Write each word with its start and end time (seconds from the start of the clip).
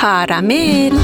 کارامل. 0.00 0.98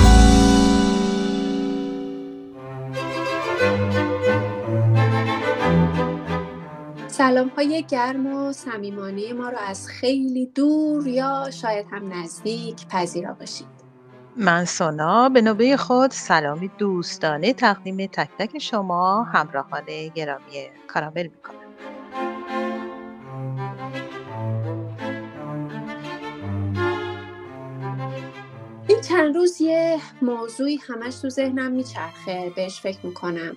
سلام 7.08 7.48
های 7.48 7.84
گرم 7.88 8.26
و 8.26 8.52
صمیمانه 8.52 9.32
ما 9.32 9.48
رو 9.48 9.58
از 9.68 9.88
خیلی 9.88 10.46
دور 10.46 11.06
یا 11.06 11.50
شاید 11.50 11.86
هم 11.90 12.12
نزدیک 12.12 12.86
پذیرا 12.88 13.34
باشید. 13.34 13.85
من 14.38 14.64
سونا 14.64 15.28
به 15.28 15.42
نوبه 15.42 15.76
خود 15.76 16.10
سلامی 16.10 16.70
دوستانه 16.78 17.52
تقدیم 17.52 18.06
تک 18.06 18.28
تک 18.38 18.58
شما 18.58 19.22
همراهان 19.22 20.08
گرامی 20.14 20.68
کارامل 20.86 21.26
می‌کنم. 21.26 21.56
این 28.88 29.00
چند 29.00 29.36
روز 29.36 29.60
یه 29.60 30.00
موضوعی 30.22 30.76
همش 30.76 31.16
تو 31.16 31.28
ذهنم 31.28 31.72
میچرخه 31.72 32.52
بهش 32.56 32.80
فکر 32.80 33.06
می‌کنم. 33.06 33.56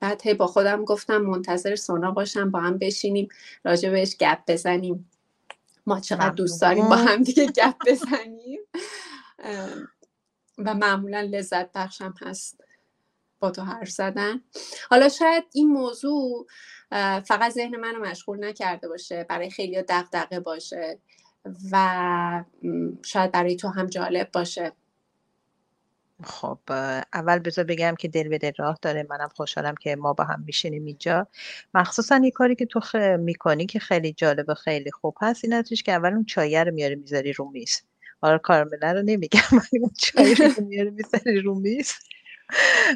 بعد 0.00 0.22
هی 0.24 0.34
با 0.34 0.46
خودم 0.46 0.84
گفتم 0.84 1.16
منتظر 1.16 1.76
سونا 1.76 2.10
باشم 2.10 2.50
با 2.50 2.60
هم 2.60 2.78
بشینیم 2.78 3.28
راجع 3.64 3.90
بهش 3.90 4.16
گپ 4.16 4.38
بزنیم. 4.48 5.10
ما 5.86 6.00
چقدر 6.00 6.30
دوست 6.30 6.62
داریم 6.62 6.88
با 6.88 6.96
هم 6.96 7.22
دیگه 7.22 7.46
گپ 7.46 7.74
بزنیم. 7.86 8.60
و 10.58 10.74
معمولا 10.74 11.20
لذت 11.20 11.72
بخشم 11.72 12.14
هست 12.20 12.60
با 13.40 13.50
تو 13.50 13.62
حرف 13.62 13.90
زدن. 13.90 14.40
حالا 14.90 15.08
شاید 15.08 15.44
این 15.54 15.68
موضوع 15.68 16.46
فقط 17.24 17.52
ذهن 17.52 17.76
منو 17.76 18.00
مشغول 18.00 18.44
نکرده 18.44 18.88
باشه 18.88 19.24
برای 19.24 19.50
خیلی 19.50 19.82
دغدغه 19.82 20.40
باشه 20.40 20.98
و 21.72 22.44
شاید 23.04 23.32
برای 23.32 23.56
تو 23.56 23.68
هم 23.68 23.86
جالب 23.86 24.30
باشه. 24.32 24.72
خب 26.24 26.58
اول 27.12 27.38
بذار 27.38 27.64
بگم 27.64 27.94
که 27.98 28.08
دل 28.08 28.28
به 28.28 28.38
دل 28.38 28.52
راه 28.58 28.78
داره. 28.82 29.06
منم 29.10 29.28
خوشحالم 29.28 29.74
که 29.74 29.96
ما 29.96 30.12
با 30.12 30.24
هم 30.24 30.42
میشینیم 30.46 30.84
اینجا. 30.84 31.26
مخصوصا 31.74 32.20
یه 32.24 32.30
کاری 32.30 32.54
که 32.54 32.66
تو 32.66 32.80
خ... 32.80 32.94
می‌کنی 33.18 33.66
که 33.66 33.78
خیلی 33.78 34.12
جالب 34.12 34.44
و 34.48 34.54
خیلی 34.54 34.90
خوب 34.90 35.16
هست 35.20 35.44
این 35.44 35.62
که 35.62 35.92
اول 35.92 36.12
اون 36.12 36.24
چایه 36.24 36.64
رو 36.64 36.72
میاری 36.72 36.94
می‌ذاری 36.94 37.32
رو 37.32 37.50
میز. 37.50 37.82
حالا 38.22 38.38
کارمله 38.38 38.92
رو 38.92 39.02
نمیگم 39.02 39.40
ولی 39.52 39.80
اون 39.80 39.90
چای 39.98 40.34
رو 40.34 40.64
میاری 40.64 40.90
می‌ذاری 40.90 41.40
رو 41.40 41.54
میز. 41.60 41.92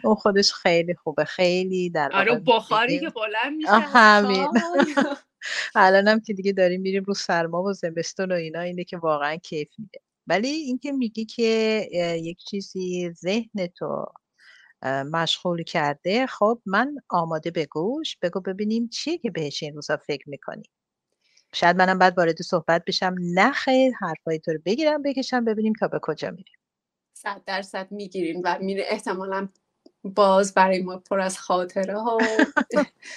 اون 0.05 0.15
خودش 0.15 0.53
خیلی 0.53 0.95
خوبه 0.95 1.25
خیلی 1.25 1.91
در 1.91 2.11
آره 2.13 2.43
بخاری 2.47 3.01
که 3.01 3.11
بلند 3.11 3.57
میشه 3.57 3.71
همین. 3.71 4.49
الانم 5.75 6.21
که 6.21 6.33
دیگه 6.33 6.53
داریم 6.53 6.81
میریم 6.81 7.05
رو 7.05 7.15
سرما 7.15 7.63
و 7.63 7.73
زمستون 7.73 8.33
و 8.33 8.35
اینا 8.35 8.61
اینه 8.61 8.85
که 8.85 8.97
واقعا 8.97 9.37
کیف 9.37 9.69
میده. 9.79 10.01
ولی 10.27 10.49
اینکه 10.49 10.93
میگی 10.93 11.25
که 11.25 11.89
یک 12.23 12.39
چیزی 12.39 13.13
ذهن 13.13 13.67
تو 13.79 14.07
مشغول 14.85 15.63
کرده 15.63 16.27
خب 16.27 16.63
من 16.67 16.95
آماده 17.09 17.51
به 17.51 17.67
گوش 17.67 18.17
بگو 18.23 18.41
ببینیم 18.41 18.89
چیه 18.89 19.19
که 19.19 19.31
بهش 19.31 19.63
این 19.63 19.75
روزا 19.75 19.97
فکر 19.97 20.29
می‌کنی. 20.29 20.63
شاید 21.53 21.77
منم 21.77 21.99
بعد 21.99 22.19
وارد 22.19 22.43
صحبت 22.43 22.85
بشم. 22.85 23.15
نه 23.21 23.53
خیر 23.53 23.93
حرفای 24.01 24.39
تو 24.39 24.53
رو 24.53 24.59
بگیرم 24.65 25.03
بکشم 25.03 25.45
ببینیم 25.45 25.73
تا 25.73 25.89
به 25.89 25.99
کجا 26.03 26.31
میریم. 26.31 26.57
صد 27.15 27.43
درصد 27.47 27.93
می‌گیریم 27.93 28.41
و 28.45 28.59
میره 28.61 28.85
احتمالا 28.87 29.49
باز 30.05 30.55
برای 30.55 30.83
ما 30.83 30.97
پر 30.97 31.21
از 31.21 31.39
خاطره 31.39 32.01
ها 32.01 32.19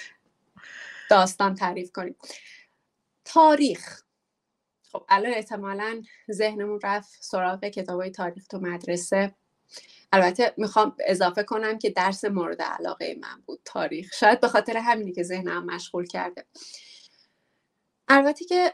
داستان 1.10 1.54
تعریف 1.54 1.92
کنیم. 1.92 2.16
تاریخ. 3.24 4.02
خب 4.92 5.04
الان 5.08 5.32
احتمالا 5.34 6.02
ذهنمون 6.32 6.80
رفت 6.82 7.18
سراغ 7.20 7.64
کتاب 7.64 8.00
های 8.00 8.10
تاریخ 8.10 8.46
تو 8.46 8.58
مدرسه. 8.58 9.34
البته 10.12 10.54
می‌خوام 10.56 10.96
اضافه 11.06 11.42
کنم 11.42 11.78
که 11.78 11.90
درس 11.90 12.24
مورد 12.24 12.62
علاقه 12.62 13.16
من 13.22 13.42
بود 13.46 13.60
تاریخ. 13.64 14.14
شاید 14.14 14.40
به 14.40 14.48
خاطر 14.48 14.76
همینی 14.76 15.12
که 15.12 15.22
ذهنم 15.22 15.66
مشغول 15.66 16.06
کرده. 16.06 16.44
البته 18.08 18.44
که 18.44 18.72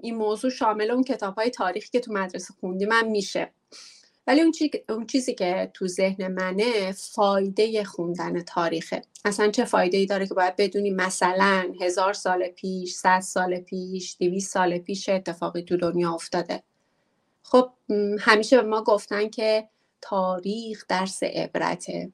این 0.00 0.16
موضوع 0.16 0.50
شامل 0.50 0.90
اون 0.90 1.04
کتاب 1.04 1.34
های 1.34 1.50
تاریخی 1.50 1.88
که 1.92 2.00
تو 2.00 2.12
مدرسه 2.12 2.54
خوندی 2.60 2.86
من 2.86 3.08
میشه. 3.08 3.52
ولی 4.26 4.40
اون, 4.40 4.52
اون 4.88 5.06
چیزی 5.06 5.34
که 5.34 5.70
تو 5.74 5.86
ذهن 5.86 6.28
منه 6.28 6.92
فایده 6.92 7.84
خوندن 7.84 8.42
تاریخه. 8.42 9.02
اصلا 9.24 9.50
چه 9.50 9.64
فایده 9.64 9.98
ای 9.98 10.06
داره 10.06 10.26
که 10.26 10.34
باید 10.34 10.56
بدونی 10.56 10.90
مثلا 10.90 11.72
هزار 11.80 12.12
سال 12.12 12.48
پیش 12.48 12.94
صد 12.94 13.20
سال 13.20 13.60
پیش 13.60 14.16
دویست 14.20 14.52
سال 14.52 14.78
پیش 14.78 15.08
اتفاقی 15.08 15.62
تو 15.62 15.76
دنیا 15.76 16.12
افتاده. 16.12 16.62
خب 17.42 17.70
همیشه 18.20 18.56
به 18.56 18.68
ما 18.68 18.82
گفتن 18.82 19.28
که 19.28 19.68
تاریخ 20.00 20.84
درس 20.88 21.22
عبرته. 21.22 22.12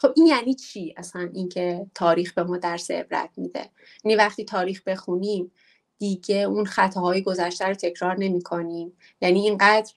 خب 0.00 0.12
این 0.16 0.26
یعنی 0.26 0.54
چی؟ 0.54 0.94
اصلا 0.96 1.30
اینکه 1.34 1.86
تاریخ 1.94 2.34
به 2.34 2.42
ما 2.42 2.56
درس 2.56 2.90
عبرت 2.90 3.30
میده. 3.36 3.70
یعنی 4.04 4.16
وقتی 4.16 4.44
تاریخ 4.44 4.82
بخونیم 4.82 5.52
دیگه 5.98 6.36
اون 6.36 6.64
خطاهای 6.64 7.22
گذشته 7.22 7.66
رو 7.66 7.74
تکرار 7.74 8.18
نمی 8.18 8.42
کنیم 8.42 8.92
یعنی 9.20 9.40
اینقدر 9.40 9.92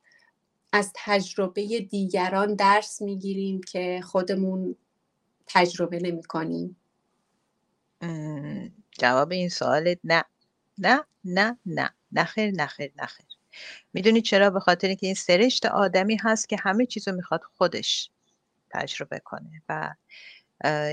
از 0.72 0.92
تجربه 0.96 1.80
دیگران 1.80 2.56
درس 2.56 3.02
می‌گیریم 3.02 3.62
که 3.62 4.02
خودمون 4.04 4.76
تجربه 5.48 6.00
نمی 6.00 6.24
کنیم 6.24 6.78
جواب 9.00 9.32
این 9.32 9.50
سوال 9.50 9.96
نه. 10.04 10.24
نه 10.78 11.04
نه 11.26 11.58
نه. 11.66 11.90
نخیر 12.12 12.52
نخیر 12.52 12.92
نخیر 12.98 13.26
می‌دونی 13.94 14.22
چرا؟ 14.22 14.50
به 14.50 14.60
خاطر 14.60 14.94
که 14.94 15.06
این 15.06 15.16
سرشت 15.16 15.66
آدمی 15.66 16.18
هست 16.22 16.50
که 16.50 16.58
همه 16.60 16.86
چیزو 16.86 17.12
می‌خواد 17.12 17.42
خودش 17.58 18.10
تجربه 18.74 19.20
کنه 19.20 19.62
و 19.70 19.94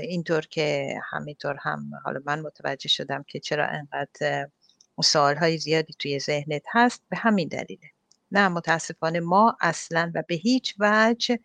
اینطور 0.03 0.41
که 0.41 0.95
همینطور 1.11 1.57
هم 1.61 1.91
حالا 2.05 2.21
من 2.25 2.39
متوجه 2.39 2.89
شدم 2.89 3.23
که 3.23 3.39
چرا 3.39 3.67
انقدر 3.67 4.49
سوال 5.03 5.57
زیادی 5.57 5.93
توی 5.99 6.19
ذهنت 6.19 6.63
هست 6.71 7.03
به 7.09 7.17
همین 7.17 7.47
دلیله. 7.47 7.89
نه 8.31 8.47
متاسفانه 8.47 9.19
ما 9.19 9.57
اصلا 9.61 10.11
و 10.15 10.23
به 10.27 10.35
هیچ 10.35 10.75
وجه 10.79 11.39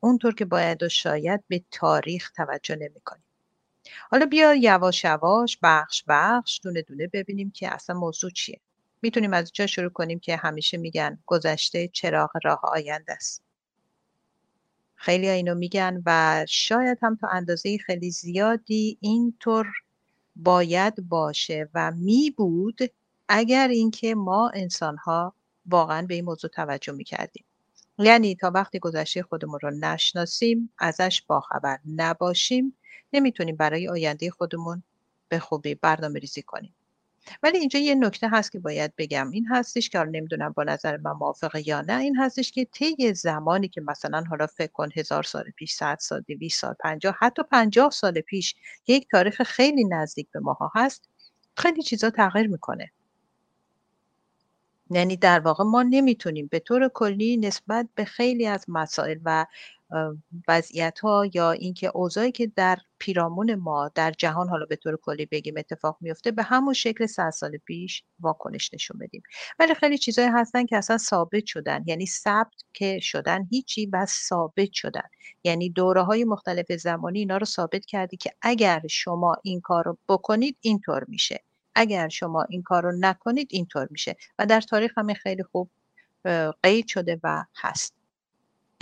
اونطور 0.00 0.34
که 0.34 0.44
باید 0.44 0.82
و 0.82 0.88
شاید 0.88 1.44
به 1.48 1.62
تاریخ 1.70 2.30
توجه 2.30 2.76
نمی 2.76 3.00
کنیم. 3.04 3.24
حالا 4.10 4.26
بیا 4.26 4.54
یواش 4.54 5.04
یواش 5.04 5.58
بخش 5.62 6.04
بخش 6.08 6.60
دونه 6.62 6.82
دونه 6.82 7.06
ببینیم 7.06 7.50
که 7.50 7.74
اصلا 7.74 7.98
موضوع 7.98 8.30
چیه. 8.30 8.60
می‌تونیم 9.02 9.32
از 9.32 9.52
جا 9.52 9.66
شروع 9.66 9.90
کنیم 9.90 10.18
که 10.18 10.36
همیشه 10.36 10.76
میگن 10.76 11.18
گذشته 11.26 11.88
چراغ 11.88 12.30
راه 12.44 12.60
آینده 12.62 13.12
است. 13.12 13.42
خیلی 15.02 15.28
اینو 15.28 15.54
میگن 15.54 16.02
و 16.06 16.44
شاید 16.48 16.98
هم 17.02 17.16
تا 17.16 17.28
اندازه 17.28 17.78
خیلی 17.78 18.10
زیادی 18.10 18.98
اینطور 19.00 19.66
باید 20.36 21.08
باشه 21.08 21.68
و 21.74 21.90
می 21.90 22.30
بود 22.30 22.78
اگر 23.28 23.68
اینکه 23.68 24.14
ما 24.14 24.50
انسان 24.54 24.96
ها 24.96 25.34
واقعا 25.66 26.06
به 26.06 26.14
این 26.14 26.24
موضوع 26.24 26.50
توجه 26.50 26.92
می‌کردیم. 26.92 27.44
یعنی 27.98 28.34
تا 28.36 28.50
وقتی 28.54 28.78
گذشته 28.78 29.22
خودمون 29.22 29.58
رو 29.62 29.70
نشناسیم 29.70 30.72
ازش 30.78 31.22
باخبر 31.26 31.78
نباشیم 31.96 32.76
نمی‌تونیم 33.12 33.56
برای 33.56 33.88
آینده 33.88 34.30
خودمون 34.30 34.82
به 35.28 35.38
خوبی 35.38 35.74
برنامه 35.74 36.18
ریزی 36.18 36.42
کنیم. 36.42 36.74
ولی 37.42 37.58
اینجا 37.58 37.78
یه 37.78 37.94
نکته 37.94 38.28
هست 38.28 38.52
که 38.52 38.58
باید 38.58 38.92
بگم. 38.98 39.30
این 39.30 39.46
هستش 39.46 39.88
که 39.88 39.98
نمی‌دونم 39.98 40.52
با 40.56 40.64
نظر 40.64 40.96
من 40.96 41.12
موافقه 41.12 41.68
یا 41.68 41.80
نه. 41.80 41.98
این 41.98 42.16
هستش 42.16 42.52
که 42.52 42.64
طی 42.64 43.14
زمانی 43.14 43.68
که 43.68 43.80
مثلا 43.80 44.24
حالا 44.30 44.46
فکر 44.46 44.72
کن 44.72 44.88
هزار 44.96 45.22
سال 45.22 45.44
پیش 45.56 45.72
صد 45.74 45.96
سال 46.00 46.20
دویست 46.28 46.60
سال 46.60 46.74
پنجاه 46.80 47.16
حتی 47.20 47.42
پنجاه 47.50 47.90
سال 47.90 48.20
پیش 48.20 48.54
یک 48.86 49.08
تاریخ 49.10 49.42
خیلی 49.42 49.84
نزدیک 49.84 50.28
به 50.32 50.40
ماها 50.40 50.72
هست 50.74 51.08
خیلی 51.56 51.82
چیزا 51.82 52.10
تغییر 52.10 52.46
می‌کنه. 52.46 52.92
یعنی 54.90 55.16
در 55.16 55.40
واقع 55.40 55.64
ما 55.64 55.82
نمی‌تونیم 55.82 56.46
به 56.46 56.58
طور 56.58 56.88
کلی 56.88 57.36
نسبت 57.36 57.88
به 57.94 58.04
خیلی 58.04 58.46
از 58.46 58.64
مسائل 58.68 59.18
و 59.24 59.46
وضعیت 60.48 60.98
ها 61.00 61.26
یا 61.34 61.50
اینکه 61.50 61.90
اوضاعی 61.94 62.32
که 62.32 62.46
در 62.46 62.78
پیرامون 62.98 63.54
ما 63.54 63.90
در 63.94 64.10
جهان 64.10 64.48
حالا 64.48 64.66
به 64.66 64.76
طور 64.76 64.96
کلی 64.96 65.26
بگیم 65.26 65.54
اتفاق 65.56 65.96
میفته 66.00 66.30
به 66.30 66.42
همون 66.42 66.74
شکل 66.74 67.06
صد 67.06 67.30
سال 67.30 67.56
پیش 67.56 68.04
واکنش 68.20 68.74
نشون 68.74 68.98
بدیم. 68.98 69.22
ولی 69.58 69.74
خیلی 69.74 69.98
چیزهایی 69.98 70.30
هستن 70.30 70.66
که 70.66 70.76
اصلا 70.76 70.98
ثابت 70.98 71.46
شدن. 71.46 71.84
یعنی 71.86 72.06
ثبت 72.06 72.54
که 72.72 72.98
شدن 73.02 73.46
هیچی 73.50 73.86
و 73.86 74.06
ثابت 74.06 74.72
شدن. 74.72 75.08
یعنی 75.44 75.70
دوره 75.70 76.02
های 76.02 76.24
مختلف 76.24 76.72
زمانی 76.72 77.18
اینا 77.18 77.36
رو 77.36 77.44
ثابت 77.44 77.86
کردی 77.86 78.16
که 78.16 78.32
اگر 78.42 78.82
شما 78.90 79.36
این 79.42 79.60
کار 79.60 79.84
رو 79.84 79.98
بکنید 80.08 80.56
اینطور 80.60 81.04
میشه. 81.08 81.44
اگر 81.74 82.08
شما 82.08 82.42
این 82.42 82.62
کار 82.62 82.82
رو 82.82 82.92
نکنید 83.00 83.48
اینطور 83.50 83.88
میشه. 83.90 84.16
و 84.38 84.46
در 84.46 84.60
تاریخ 84.60 84.92
همه 84.98 85.14
خیلی 85.14 85.42
خوب 85.42 85.70
قید 86.62 86.86
شده 86.86 87.20
و 87.22 87.44
هست. 87.56 88.01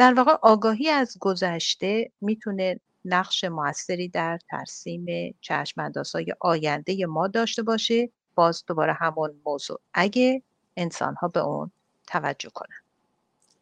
در 0.00 0.14
واقع 0.14 0.32
آگاهی 0.42 0.88
از 0.88 1.16
گذشته 1.20 2.10
می‌تونه 2.20 2.80
نقش 3.04 3.44
موثری 3.44 4.08
در 4.08 4.38
ترسیم 4.50 5.34
چشماندازهای 5.40 6.34
آینده 6.40 7.06
ما 7.06 7.28
داشته 7.28 7.62
باشه. 7.62 8.10
باز 8.34 8.64
دوباره 8.66 8.92
همون 8.92 9.40
موضوع. 9.46 9.80
اگه 9.94 10.42
انسان 10.76 11.14
ها 11.14 11.28
به 11.28 11.40
اون 11.40 11.70
توجه 12.06 12.50
کنن. 12.54 12.76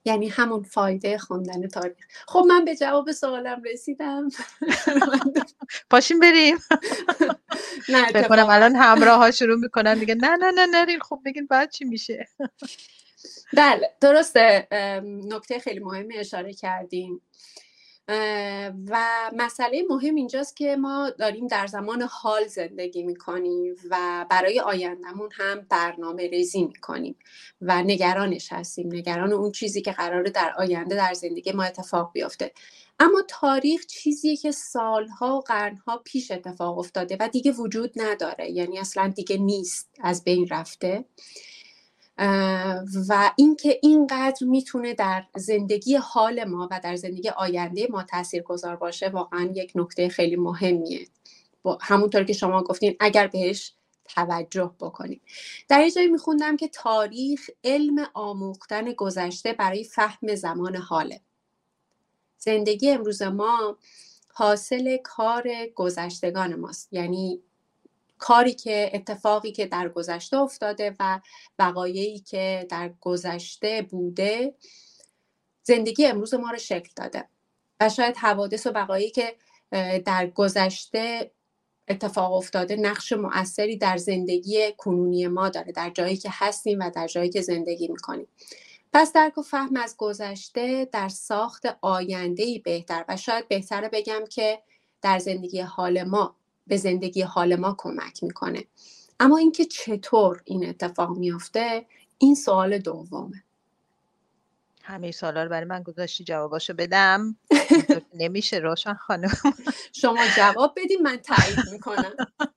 یعنی 0.05 0.29
همون 0.29 0.63
فایده 0.63 1.19
خوندن 1.19 1.69
تاریخ. 1.69 1.97
خب 2.29 2.45
من 2.49 2.65
به 2.65 2.77
جواب 2.77 3.13
سوالم 3.13 3.63
رسیدم. 3.73 4.29
پاشیم 5.91 6.21
بریم. 6.21 6.57
نه 7.89 8.29
کنم 8.29 8.47
الان 8.51 8.77
همراه 8.77 9.19
ها 9.19 9.31
شروع 9.31 9.59
می‌کنن. 9.59 9.99
میگن 9.99 10.17
نه 10.17 10.37
نه 10.37 10.51
نه 10.51 10.67
نرین 10.67 11.01
خب 11.01 11.21
بگین 11.25 11.47
بعد 11.47 11.71
چی 11.71 11.85
میشه؟ 11.85 12.29
بله 13.57 13.91
درسته. 14.01 14.69
نکته 15.05 15.59
خیلی 15.59 15.81
مهمی 15.81 16.19
اشاره 16.19 16.53
کردیم 16.53 17.21
و 18.89 18.99
مسئله 19.37 19.85
مهم 19.91 20.15
اینجاست 20.15 20.57
که 20.57 20.77
ما 20.77 21.11
داریم 21.11 21.47
در 21.47 21.67
زمان 21.67 22.03
حال 22.03 22.47
زندگی 22.47 23.03
می‌کنیم 23.03 23.77
و 23.91 24.27
برای 24.31 24.61
آیندهمون 24.61 25.29
هم 25.33 25.67
برنامه 25.71 26.29
ریزی 26.29 26.65
می‌کنیم 26.65 27.17
و 27.61 27.83
نگرانش 27.83 28.53
هستیم. 28.53 28.95
نگران 28.95 29.33
اون 29.33 29.53
چیزی 29.53 29.83
که 29.83 29.93
قراره 29.93 30.31
در 30.31 30.55
آینده 30.59 30.95
در 30.95 31.15
زندگی 31.15 31.53
ما 31.53 31.63
اتفاق 31.63 32.13
بیفته. 32.13 32.53
اما 33.01 33.23
تاریخ 33.29 33.87
چیزیه 33.87 34.37
که 34.37 34.51
سالها 34.51 35.37
و 35.37 35.41
قرنها 35.41 36.03
پیش 36.05 36.31
اتفاق 36.31 36.79
افتاده 36.79 37.17
و 37.21 37.29
دیگه 37.29 37.53
وجود 37.53 37.93
نداره. 37.97 38.51
یعنی 38.51 38.79
اصلا 38.79 39.13
دیگه 39.17 39.37
نیست 39.37 39.91
از 40.01 40.25
بین 40.25 40.49
رفته. 40.51 41.05
و 43.09 43.33
اینکه 43.37 43.79
اینقدر 43.83 44.47
می‌تونه 44.47 44.95
در 44.95 45.25
زندگی 45.37 45.97
حال 45.97 46.45
ما 46.45 46.69
و 46.71 46.81
در 46.83 46.97
زندگی 46.97 47.29
آینده 47.29 47.87
ما 47.91 48.03
تاثیر 48.03 48.43
گذار 48.43 48.77
باشه 48.77 49.09
واقعا 49.09 49.53
یک 49.55 49.73
نکته 49.75 50.09
خیلی 50.09 50.37
مهمیه. 50.37 51.07
همونطور 51.81 52.25
که 52.25 52.33
شما 52.33 52.63
گفتین 52.63 52.97
اگر 53.01 53.27
بهش 53.27 53.73
توجه 54.05 54.75
بکنیم. 54.81 55.21
در 55.69 55.81
یه 55.85 55.91
جایی 55.91 56.09
میخوندم 56.09 56.57
که 56.57 56.69
تاریخ 56.69 57.51
علم 57.65 58.07
آموختن 58.15 58.93
گذشته 58.93 59.53
برای 59.53 59.85
فهم 59.85 60.35
زمان 60.35 60.77
حاله. 60.77 61.21
زندگی 62.39 62.91
امروز 62.91 63.23
ما 63.23 63.77
حاصل 64.35 64.97
کار 65.05 65.49
گذشتگان 65.75 66.55
ماست. 66.55 66.89
یعنی 66.93 67.43
کاری 68.19 68.53
که 68.53 68.91
اتفاقی 68.95 69.53
که 69.53 69.67
در 69.67 69.89
گذشته 69.89 70.37
افتاده 70.37 70.97
و 71.01 71.21
وقایعی 71.59 72.19
که 72.19 72.67
در 72.71 72.91
گذشته 73.01 73.83
بوده 73.91 74.55
زندگی 75.63 76.07
امروز 76.07 76.35
ما 76.35 76.51
رو 76.51 76.59
شکل 76.59 76.91
داده. 76.97 77.29
و 77.81 77.89
شاید 77.89 78.17
حوادث 78.17 78.67
و 78.67 78.71
وقایعی 78.71 79.11
که 79.11 79.37
در 80.05 80.27
گذشته 80.27 81.31
اتفاق 81.89 82.33
افتاده 82.33 82.77
نقش 82.77 83.13
مؤثری 83.13 83.77
در 83.77 83.97
زندگی 83.97 84.73
کنونی 84.77 85.27
ما 85.27 85.49
داره 85.49 85.73
در 85.73 85.91
جایی 85.91 86.17
که 86.17 86.29
هستیم 86.33 86.79
و 86.81 86.91
در 86.91 87.07
جایی 87.07 87.31
که 87.31 87.41
زندگی 87.41 87.89
می‌کنیم. 87.89 88.29
پس 88.93 89.13
درک 89.13 89.39
و 89.39 89.43
فهم 89.43 89.77
از 89.77 89.95
گذشته 89.99 90.89
در 90.93 91.09
ساخت 91.09 91.63
آینده 91.81 92.61
بهتر 92.65 93.05
و 93.09 93.17
شاید 93.17 93.49
بهتره 93.49 93.89
بگم 93.89 94.25
که 94.31 94.63
در 95.03 95.19
زندگی 95.19 95.61
حال 95.61 96.03
ما 96.03 96.37
به 96.69 96.77
زندگی 96.77 97.23
حال 97.23 97.57
ما 97.57 97.75
کمک 97.79 98.23
می‌کنه. 98.23 98.65
اما 99.21 99.39
اینکه 99.39 99.65
چطور 99.65 100.43
این 100.45 100.69
اتفاق 100.69 101.17
میافته 101.19 101.87
این 102.19 102.35
سوال 102.35 102.79
دومه. 102.79 103.45
همه 104.83 105.11
سوالا 105.11 105.43
رو 105.43 105.51
برای 105.51 105.65
من 105.65 105.83
گذاشتی 105.83 106.25
جواباشو 106.25 106.75
بدم. 106.75 107.37
نمیشه 108.15 108.57
روشن 108.57 108.95
خانم. 108.95 109.33
شما 109.93 110.19
جواب 110.37 110.75
بدیم 110.77 111.03
من 111.03 111.17
تایید 111.17 111.73
می‌کنم. 111.73 112.13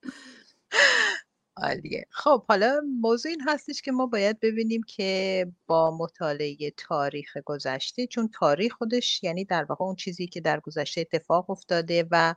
عالیه. 1.57 2.06
خب 2.10 2.44
حالا 2.48 2.81
موضوع 3.02 3.30
این 3.30 3.42
هستش 3.48 3.81
که 3.81 3.92
ما 3.92 4.06
باید 4.06 4.40
ببینیم 4.40 4.84
که 4.84 5.48
با 5.68 5.98
مطالعه 5.98 6.72
تاریخ 6.78 7.38
گذشته 7.46 8.07
چون 8.07 8.30
تاریخ 8.34 8.74
خودش 8.74 9.24
یعنی 9.24 9.46
در 9.46 9.64
واقع 9.64 9.86
اون 9.86 9.96
چیزی 9.96 10.28
که 10.28 10.42
در 10.42 10.60
گذشته 10.60 11.02
اتفاق 11.02 11.50
افتاده 11.50 12.07
و 12.12 12.36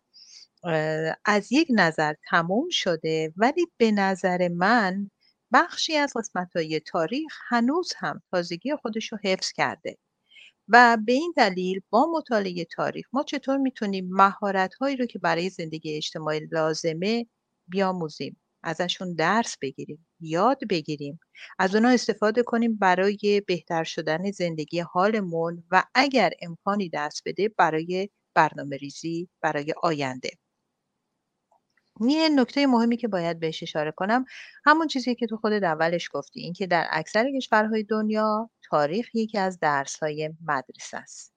از 1.24 1.52
یک 1.52 1.68
نظر 1.70 2.14
تموم 2.30 2.68
شده 2.70 3.32
ولی 3.36 3.66
به 3.76 3.90
نظر 3.90 4.48
من 4.48 5.10
بخشی 5.52 5.96
از 5.96 6.12
های 6.54 6.80
تاریخ 6.86 7.32
هنوز 7.48 7.92
هم 7.96 8.22
تازگی 8.32 8.76
خودش 8.76 9.12
رو 9.12 9.18
حفظ 9.24 9.52
کرده. 9.52 9.98
و 10.68 10.98
به 11.06 11.12
این 11.12 11.32
دلیل 11.36 11.80
با 11.90 12.06
مطالعه 12.16 12.64
تاریخ 12.64 13.06
ما 13.12 13.22
چطور 13.22 13.56
می‌تونیم 13.56 14.08
مهارت 14.10 14.74
هایی 14.74 14.96
رو 14.96 15.06
که 15.06 15.18
برای 15.18 15.50
زندگی 15.50 15.96
اجتماعی 15.96 16.40
لازمه 16.52 17.26
بیاموزیم 17.68 18.40
ازشون 18.62 19.14
درس 19.14 19.56
بگیریم 19.62 20.06
یاد 20.20 20.58
بگیریم 20.70 21.20
از 21.58 21.74
اونا 21.74 21.88
استفاده 21.88 22.42
کنیم 22.42 22.76
برای 22.76 23.42
بهتر 23.46 23.84
شدن 23.84 24.30
زندگی 24.30 24.80
حالمون 24.80 25.64
و 25.70 25.84
اگر 25.94 26.30
امکانی 26.42 26.90
دست 26.94 27.22
بده 27.26 27.48
برای 27.58 28.08
برنامه 28.34 28.76
ریزی 28.76 29.28
برای 29.42 29.74
آینده. 29.82 30.30
یه 32.00 32.28
نکته 32.28 32.66
مهمی 32.66 32.96
که 32.96 33.08
باید 33.08 33.40
بهش 33.40 33.62
اشاره 33.62 33.92
کنم 33.92 34.24
همون 34.64 34.86
چیزی 34.86 35.14
که 35.14 35.26
تو 35.26 35.36
خودت 35.36 35.62
اولش 35.62 36.08
گفتی 36.12 36.40
اینکه 36.40 36.66
در 36.66 36.86
اکثر 36.90 37.30
کشورهای 37.36 37.82
دنیا 37.82 38.50
تاریخ 38.62 39.14
یکی 39.14 39.38
از 39.38 39.58
درسهای 39.60 40.30
مدرسه 40.46 40.96
است. 40.96 41.34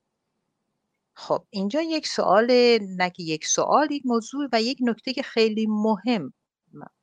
خب 1.13 1.45
اینجا 1.49 1.81
یک 1.81 2.07
سوال 2.07 2.77
نه 2.81 3.11
یک 3.17 3.45
سوال 3.45 3.91
یک 3.91 4.01
موضوع 4.05 4.49
و 4.53 4.61
یک 4.61 4.77
نکته 4.81 5.13
که 5.13 5.23
خیلی 5.23 5.67
مهم 5.69 6.33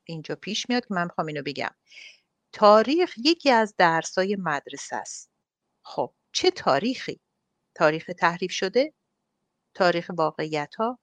اینجا 0.03 0.35
پیش 0.35 0.69
میاد 0.69 0.85
که 0.85 0.93
من 0.93 1.03
می‌خوام 1.03 1.27
اینو 1.27 1.43
بگم. 1.45 1.75
تاریخ 2.51 3.13
یکی 3.17 3.51
از 3.51 3.75
درسهای 3.77 4.35
مدرسه 4.39 4.95
است. 4.95 5.29
خب 5.81 6.13
چه 6.31 6.51
تاریخی؟ 6.51 7.19
تاریخ 7.75 8.11
تحریف 8.19 8.51
شده 8.51 8.93
تاریخ 9.73 10.11
واقعیت 10.17 10.75
ها 10.75 10.99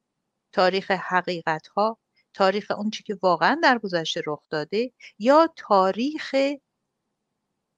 تاریخ 0.53 0.91
حقیقت 0.91 1.67
ها 1.67 1.99
تاریخ 2.35 2.71
اون 2.71 2.91
چی 2.91 3.03
که 3.03 3.19
واقعا 3.23 3.61
در 3.63 3.79
گذشته 3.79 4.23
رخ 4.27 4.43
داده 4.51 4.93
یا 5.19 5.49
تاریخ 5.57 6.35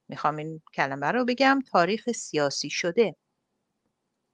می‌خوام 0.08 0.36
این 0.36 0.62
کلمه 0.74 1.06
رو 1.06 1.24
بگم 1.24 1.62
تاریخ 1.72 2.12
سیاسی 2.12 2.70
شده. 2.70 3.16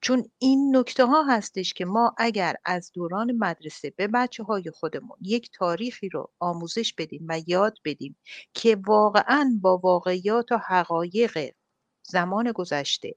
چون 0.00 0.30
این 0.38 0.76
نکته 0.76 1.06
ها 1.06 1.22
هستش 1.22 1.72
که 1.74 1.84
ما 1.84 2.14
اگر 2.18 2.56
از 2.64 2.90
دوران 2.94 3.32
مدرسه 3.32 3.90
به 3.96 4.08
بچه 4.08 4.42
های 4.42 4.70
خودمون 4.74 5.18
یک 5.22 5.50
تاریخی 5.54 6.08
رو 6.08 6.32
آموزش 6.38 6.94
بدیم 6.94 7.26
و 7.28 7.40
یاد 7.46 7.78
بدیم 7.84 8.16
که 8.54 8.76
واقعا 8.86 9.58
با 9.62 9.78
واقعیات 9.78 10.52
و 10.52 10.56
حقایق 10.56 11.54
زمان 12.02 12.52
گذشته 12.52 13.14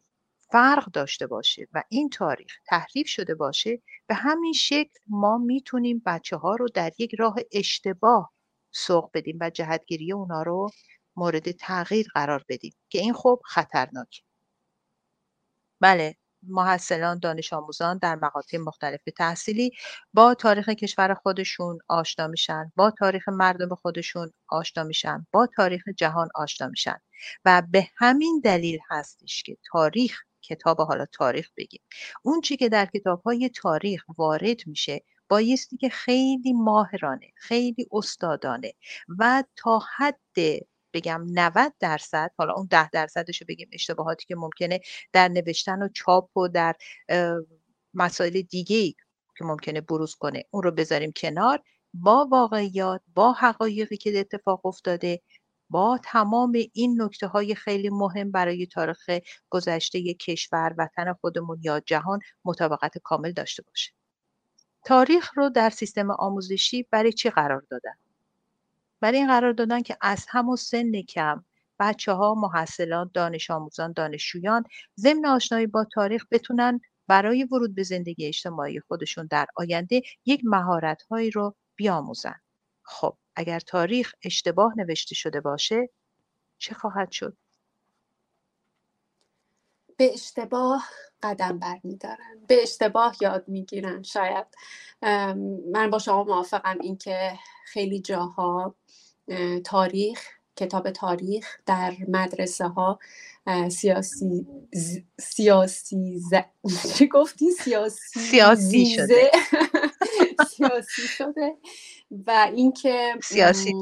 فرق 0.53 0.85
داشته 0.85 1.27
باشه 1.27 1.67
و 1.73 1.83
این 1.89 2.09
تاریخ 2.09 2.51
تحریف 2.67 3.07
شده 3.07 3.35
باشه 3.35 3.81
به 4.07 4.15
همین 4.15 4.53
شکل 4.53 4.99
ما 5.07 5.37
می‌تونیم 5.37 6.01
بچه 6.05 6.37
ها 6.37 6.55
رو 6.55 6.67
در 6.73 6.91
یک 6.97 7.15
راه 7.19 7.35
اشتباه 7.51 8.33
سوق 8.71 9.09
بدیم 9.13 9.37
و 9.41 9.49
جهتگیری 9.49 10.13
اونا 10.13 10.41
رو 10.43 10.69
مورد 11.15 11.51
تغییر 11.51 12.07
قرار 12.13 12.45
بدیم 12.49 12.73
که 12.89 12.99
این 12.99 13.13
خب 13.13 13.41
خطرناکه. 13.45 14.21
بله 15.79 16.15
محصلان 16.47 17.19
دانش 17.19 17.53
آموزان 17.53 17.97
در 17.97 18.15
مقاطع 18.15 18.57
مختلف 18.57 19.01
تحصیلی 19.17 19.71
با 20.13 20.33
تاریخ 20.33 20.69
کشور 20.69 21.13
خودشون 21.13 21.79
آشنا 21.87 22.27
میشن 22.27 22.71
با 22.75 22.91
تاریخ 22.91 23.29
مردم 23.29 23.75
خودشون 23.75 24.31
آشنا 24.47 24.83
میشن 24.83 25.27
با 25.31 25.47
تاریخ 25.55 25.83
جهان 25.97 26.29
آشنا 26.35 26.67
میشن 26.67 26.97
و 27.45 27.63
به 27.71 27.87
همین 27.97 28.41
دلیل 28.43 28.79
هستش 28.89 29.43
که 29.43 29.57
تاریخ 29.71 30.23
کتاب 30.43 30.81
حالا 30.81 31.05
تاریخ 31.05 31.49
بگیم. 31.57 31.81
اون 32.23 32.41
چی 32.41 32.57
که 32.57 32.69
در 32.69 32.85
کتاب 32.85 33.21
های 33.21 33.49
تاریخ 33.49 34.05
وارد 34.17 34.67
میشه 34.67 35.03
بایستی 35.29 35.77
که 35.77 35.89
خیلی 35.89 36.53
ماهرانه 36.53 37.31
خیلی 37.35 37.87
استادانه 37.91 38.73
و 39.19 39.43
تا 39.55 39.81
حد 39.97 40.19
بگم 40.93 41.25
90 41.33 41.73
درصد 41.79 42.31
حالا 42.37 42.53
اون 42.53 42.67
10 42.71 42.89
درصدش 42.89 43.41
رو 43.41 43.45
بگیم 43.49 43.69
اشتباهاتی 43.73 44.25
که 44.25 44.35
ممکنه 44.35 44.79
در 45.13 45.27
نوشتن 45.27 45.81
و 45.81 45.87
چاپ 45.87 46.37
و 46.37 46.47
در 46.47 46.75
مسائل 47.93 48.41
دیگه 48.41 48.77
ای 48.77 48.95
که 49.37 49.45
ممکنه 49.45 49.81
بروز 49.81 50.15
کنه 50.15 50.43
اون 50.51 50.63
رو 50.63 50.71
بذاریم 50.71 51.11
کنار. 51.15 51.59
با 51.93 52.27
واقعیات 52.31 53.01
با 53.15 53.33
حقایقی 53.33 53.97
که 53.97 54.19
اتفاق 54.19 54.65
افتاده 54.65 55.21
با 55.73 55.99
تمام 56.03 56.51
این 56.73 57.01
نکته 57.01 57.27
های 57.27 57.55
خیلی 57.55 57.89
مهم 57.89 58.31
برای 58.31 58.65
تاریخ 58.65 59.09
گذشته 59.49 60.13
کشور 60.13 60.75
وطن 60.77 61.13
خودمون 61.13 61.59
یا 61.61 61.79
جهان 61.79 62.19
مطابقت 62.45 62.97
کامل 62.97 63.31
داشته 63.31 63.63
باشه. 63.63 63.91
تاریخ 64.85 65.37
رو 65.37 65.49
در 65.49 65.69
سیستم 65.69 66.11
آموزشی 66.11 66.83
برای 66.91 67.13
چی 67.13 67.29
قرار 67.29 67.63
دادن؟ 67.69 67.93
برای 68.99 69.17
این 69.17 69.27
قرار 69.27 69.51
دادن 69.51 69.81
که 69.81 69.97
از 70.01 70.25
همون 70.29 70.55
سن 70.55 71.01
کم 71.01 71.45
بچه 71.79 72.11
ها 72.11 72.35
محصلان 72.35 73.11
دانش 73.13 73.51
آموزان 73.51 73.93
دانشجویان 73.93 74.63
ضمن 74.99 75.25
آشنایی 75.25 75.67
با 75.67 75.85
تاریخ 75.93 76.25
بتونن 76.31 76.79
برای 77.07 77.43
ورود 77.43 77.75
به 77.75 77.83
زندگی 77.83 78.25
اجتماعی 78.27 78.79
خودشون 78.79 79.27
در 79.31 79.47
آینده 79.55 80.01
یک 80.25 80.41
مهارت 80.43 81.01
رو 81.33 81.55
بیاموزن. 81.75 82.42
خب 82.83 83.17
اگر 83.35 83.59
تاریخ 83.59 84.13
اشتباه 84.23 84.73
نوشته 84.77 85.15
شده 85.15 85.41
باشه 85.41 85.89
چه 86.57 86.75
خواهد 86.75 87.11
شد؟ 87.11 87.37
به 89.97 90.13
اشتباه 90.13 90.85
قدم 91.23 91.59
برمیدارن. 91.59 92.45
به 92.47 92.63
اشتباه 92.63 93.15
یاد 93.21 93.47
می‌گیرن. 93.47 94.03
شاید 94.03 94.47
من 95.71 95.89
با 95.91 95.99
شما 95.99 96.23
موافقم 96.23 96.79
اینکه 96.81 97.39
خیلی 97.65 97.99
جاها 97.99 98.75
تاریخ 99.65 100.29
کتاب 100.55 100.91
تاریخ 100.91 101.57
در 101.65 101.93
مدرسه 102.07 102.67
ها 102.67 102.99
سیاسی 103.69 104.47
سیاسی 105.19 106.19
ز... 106.19 106.33
چی 106.97 107.07
گفتی 107.07 107.51
سیاسی 107.51 108.19
سیاسی 108.19 108.85
شده. 108.85 109.31
سیاسی 110.49 111.01
شده 111.01 111.57
و 112.27 112.51
اینکه 112.55 113.15
سیاسی 113.23 113.73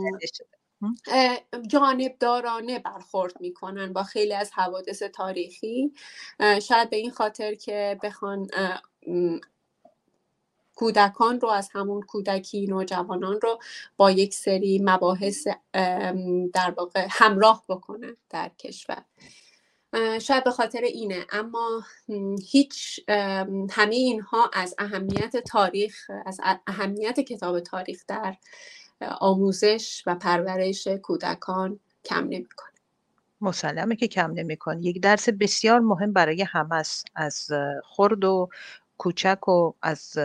جانبدارانه 1.67 2.79
برخورد 2.79 3.41
می‌کنن 3.41 3.93
با 3.93 4.03
خیلی 4.03 4.33
از 4.33 4.51
حوادث 4.53 5.03
تاریخی. 5.03 5.93
شاید 6.61 6.89
به 6.89 6.97
این 6.97 7.11
خاطر 7.11 7.55
که 7.55 7.99
بخوان 8.03 8.47
کودکان 10.75 11.39
رو 11.39 11.49
از 11.49 11.69
همون 11.71 12.01
کودکی 12.01 12.67
نوجوانان 12.67 13.41
رو 13.41 13.59
با 13.97 14.11
یک 14.11 14.33
سری 14.33 14.81
مباحث 14.83 15.47
در 16.53 16.73
واقع 16.77 17.07
همراه 17.09 17.63
بکنن 17.69 18.17
در 18.29 18.49
کشور. 18.49 19.05
شاید 20.21 20.43
به 20.43 20.51
خاطر 20.51 20.81
اینه. 20.81 21.25
اما 21.31 21.83
هیچ 22.51 22.99
همه 23.69 23.95
اینها 23.95 24.51
از 24.53 24.75
اهمیت 24.77 25.37
تاریخ 25.37 26.11
از 26.25 26.39
اهمیت 26.67 27.19
کتاب 27.19 27.59
تاریخ 27.59 28.03
در 28.07 28.35
آموزش 29.19 30.03
و 30.05 30.15
پرورش 30.15 30.87
کودکان 30.87 31.79
کم 32.05 32.23
نمی‌کنه. 32.23 32.71
مسلمه 33.41 33.95
که 33.95 34.07
کم 34.07 34.31
نمی‌کنه. 34.31 34.85
یک 34.85 35.01
درس 35.01 35.29
بسیار 35.29 35.79
مهم 35.79 36.13
برای 36.13 36.41
همه 36.41 36.75
است. 36.75 37.05
از 37.15 37.47
خرد 37.83 38.23
و 38.23 38.49
کوچک 38.97 39.47
و 39.47 39.73
از 39.81 40.17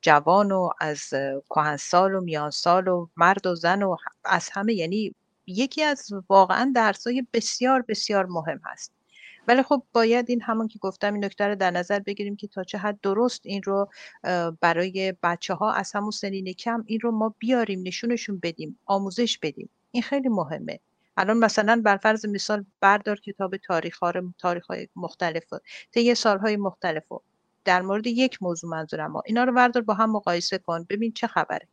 جوان 0.00 0.52
و 0.52 0.70
از 0.80 1.10
کهنسال 1.50 2.14
و 2.14 2.20
میانسال 2.20 2.88
و 2.88 3.08
مرد 3.16 3.46
و 3.46 3.54
زن 3.54 3.82
و 3.82 3.96
از 4.24 4.48
همه. 4.52 4.74
یعنی 4.74 5.14
یکی 5.46 5.82
از 5.82 6.08
واقعا 6.28 6.72
درسای 6.74 7.26
بسیار 7.32 7.84
بسیار 7.88 8.26
مهم 8.26 8.60
هست. 8.64 8.92
ولی 9.48 9.62
خب 9.62 9.82
باید 9.92 10.30
این 10.30 10.42
همون 10.42 10.68
که 10.68 10.78
گفتم 10.78 11.14
این 11.14 11.24
نکته 11.24 11.48
رو 11.48 11.54
در 11.54 11.70
نظر 11.70 11.98
بگیریم 11.98 12.36
که 12.36 12.46
تا 12.46 12.64
چه 12.64 12.78
حد 12.78 13.00
درست 13.02 13.40
این 13.44 13.62
رو 13.62 13.90
برای 14.60 15.14
بچه 15.22 15.54
ها 15.54 15.72
از 15.72 15.92
همون 15.92 16.10
سنین 16.10 16.52
کم 16.52 16.84
این 16.86 17.00
رو 17.00 17.10
ما 17.10 17.34
بیاریم 17.38 17.82
نشونشون 17.86 18.38
بدیم 18.42 18.78
آموزش 18.86 19.38
بدیم. 19.38 19.70
این 19.90 20.02
خیلی 20.02 20.28
مهمه. 20.28 20.80
الان 21.16 21.36
مثلا 21.36 21.82
بر 21.84 21.96
فرض 21.96 22.26
مثال 22.26 22.64
بردار 22.80 23.20
کتاب 23.20 23.56
تاریخ 23.56 23.98
ها 23.98 24.12
تاریخ 24.38 24.66
های 24.66 24.88
مختلف 24.96 25.44
طی 25.92 26.14
سالهای 26.14 26.56
مختلف 26.56 27.04
در 27.64 27.82
مورد 27.82 28.06
یک 28.06 28.42
موضوع 28.42 28.70
منظورم 28.70 29.12
ها. 29.12 29.22
اینا 29.26 29.44
رو 29.44 29.52
بردار 29.52 29.82
با 29.82 29.94
هم 29.94 30.10
مقایسه 30.10 30.58
کن 30.58 30.86
ببین 30.88 31.12
چه 31.12 31.26
خبره. 31.26 31.68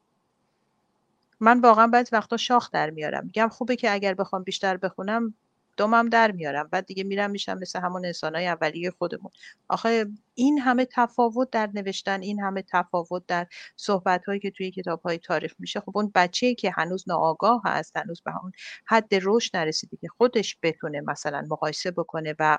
من 1.40 1.60
واقعا 1.60 1.88
بعضی 1.88 2.10
وقتا 2.16 2.38
شاخ 2.38 2.72
در 2.72 2.90
میارم. 2.90 3.24
میگم 3.26 3.48
خوبه 3.48 3.76
که 3.76 3.94
اگر 3.94 4.14
بخوام 4.14 4.44
بیشتر 4.44 4.78
بخونم 4.78 5.34
دومم 5.78 6.10
در 6.10 6.32
میارم. 6.32 6.68
بعد 6.72 6.86
دیگه 6.86 7.04
میرم 7.04 7.32
میشم 7.32 7.58
مثل 7.58 7.80
همون 7.80 8.06
انسانهای 8.06 8.48
اولیه 8.48 8.92
خودمون. 8.92 9.32
آخه 9.68 10.06
این 10.36 10.60
همه 10.60 10.86
تفاوت 10.86 11.50
در 11.50 11.70
نوشتن 11.74 12.22
این 12.22 12.40
همه 12.40 12.64
تفاوت 12.72 13.24
در 13.28 13.48
صحبت 13.76 14.26
هایی 14.26 14.40
که 14.40 14.52
توی 14.52 14.72
کتاب 14.72 15.02
های 15.02 15.18
تاریخ 15.18 15.54
میشه 15.60 15.80
خب 15.80 15.92
اون 15.98 16.12
بچه 16.16 16.56
که 16.56 16.72
هنوز 16.72 17.04
ناآگاه 17.08 17.62
هست 17.66 17.98
هنوز 17.98 18.22
به 18.22 18.38
اون 18.44 18.52
حد 18.86 19.10
رشد 19.22 19.58
نرسیده 19.58 19.98
که 19.98 20.08
خودش 20.08 20.58
بتونه 20.64 21.02
مثلا 21.02 21.46
مقایسه 21.50 21.92
بکنه 21.92 22.36
و 22.40 22.58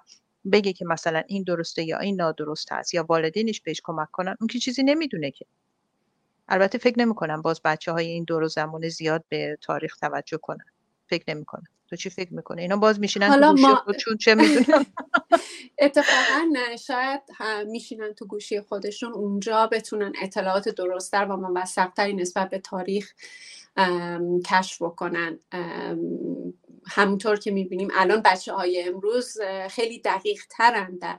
بگه 0.52 0.72
که 0.72 0.84
مثلا 0.84 1.22
این 1.26 1.42
درسته 1.42 1.82
یا 1.82 1.98
این 1.98 2.16
نادرست 2.16 2.72
هست 2.72 2.94
یا 2.94 3.06
والدینش 3.08 3.60
بهش 3.60 3.80
کمک 3.84 4.10
کنن 4.10 4.37
اون 4.40 4.48
که 4.48 4.58
چیزی 4.58 4.82
نمی‌دونه 4.82 5.30
که. 5.30 5.46
البته 6.48 6.78
فکر 6.78 6.98
نمی‌کنم 6.98 7.42
باز 7.42 7.60
بچه 7.64 7.92
های 7.92 8.06
این 8.06 8.25
دور 8.25 8.42
و 8.42 8.48
زمان 8.48 8.88
زیاد 8.88 9.25
به 9.28 9.58
تاریخ 9.60 9.96
توجه 9.96 10.38
کنن. 10.38 10.64
فکر 11.10 11.25
نمی‌کنم. 11.28 11.77
تو 11.88 11.97
چی 11.97 12.11
فکر 12.11 12.35
می‌کنه 12.35 12.62
اینا 12.62 12.76
باز 12.76 13.00
میشینن 13.00 13.40
تو 13.40 13.50
گوشی 13.50 13.62
ما... 13.62 13.75
خودشون 13.75 14.16
چه 14.16 14.35
می‌دونم. 14.35 14.87
اتفاقا 15.78 16.76
شاید 16.87 17.21
میشینن 17.66 18.12
تو 18.12 18.26
گوشی 18.26 18.61
خودشون 18.61 19.12
اونجا 19.12 19.66
بتونن 19.66 20.12
اطلاعات 20.23 20.68
درستتر 20.68 21.25
و 21.25 21.37
موثقتری 21.37 22.14
نسبت 22.14 22.50
به 22.50 22.59
تاریخ 22.59 23.12
کشف 24.47 24.83
بکنن. 24.83 25.38
همونطور 26.87 27.37
که 27.37 27.50
می‌بینیم 27.50 27.88
الان 27.95 28.23
بچه 28.25 28.52
های 28.52 28.83
امروز 28.83 29.38
خیلی 29.71 30.00
دقیق 30.00 30.40
ترن 30.50 30.99
در 30.99 31.18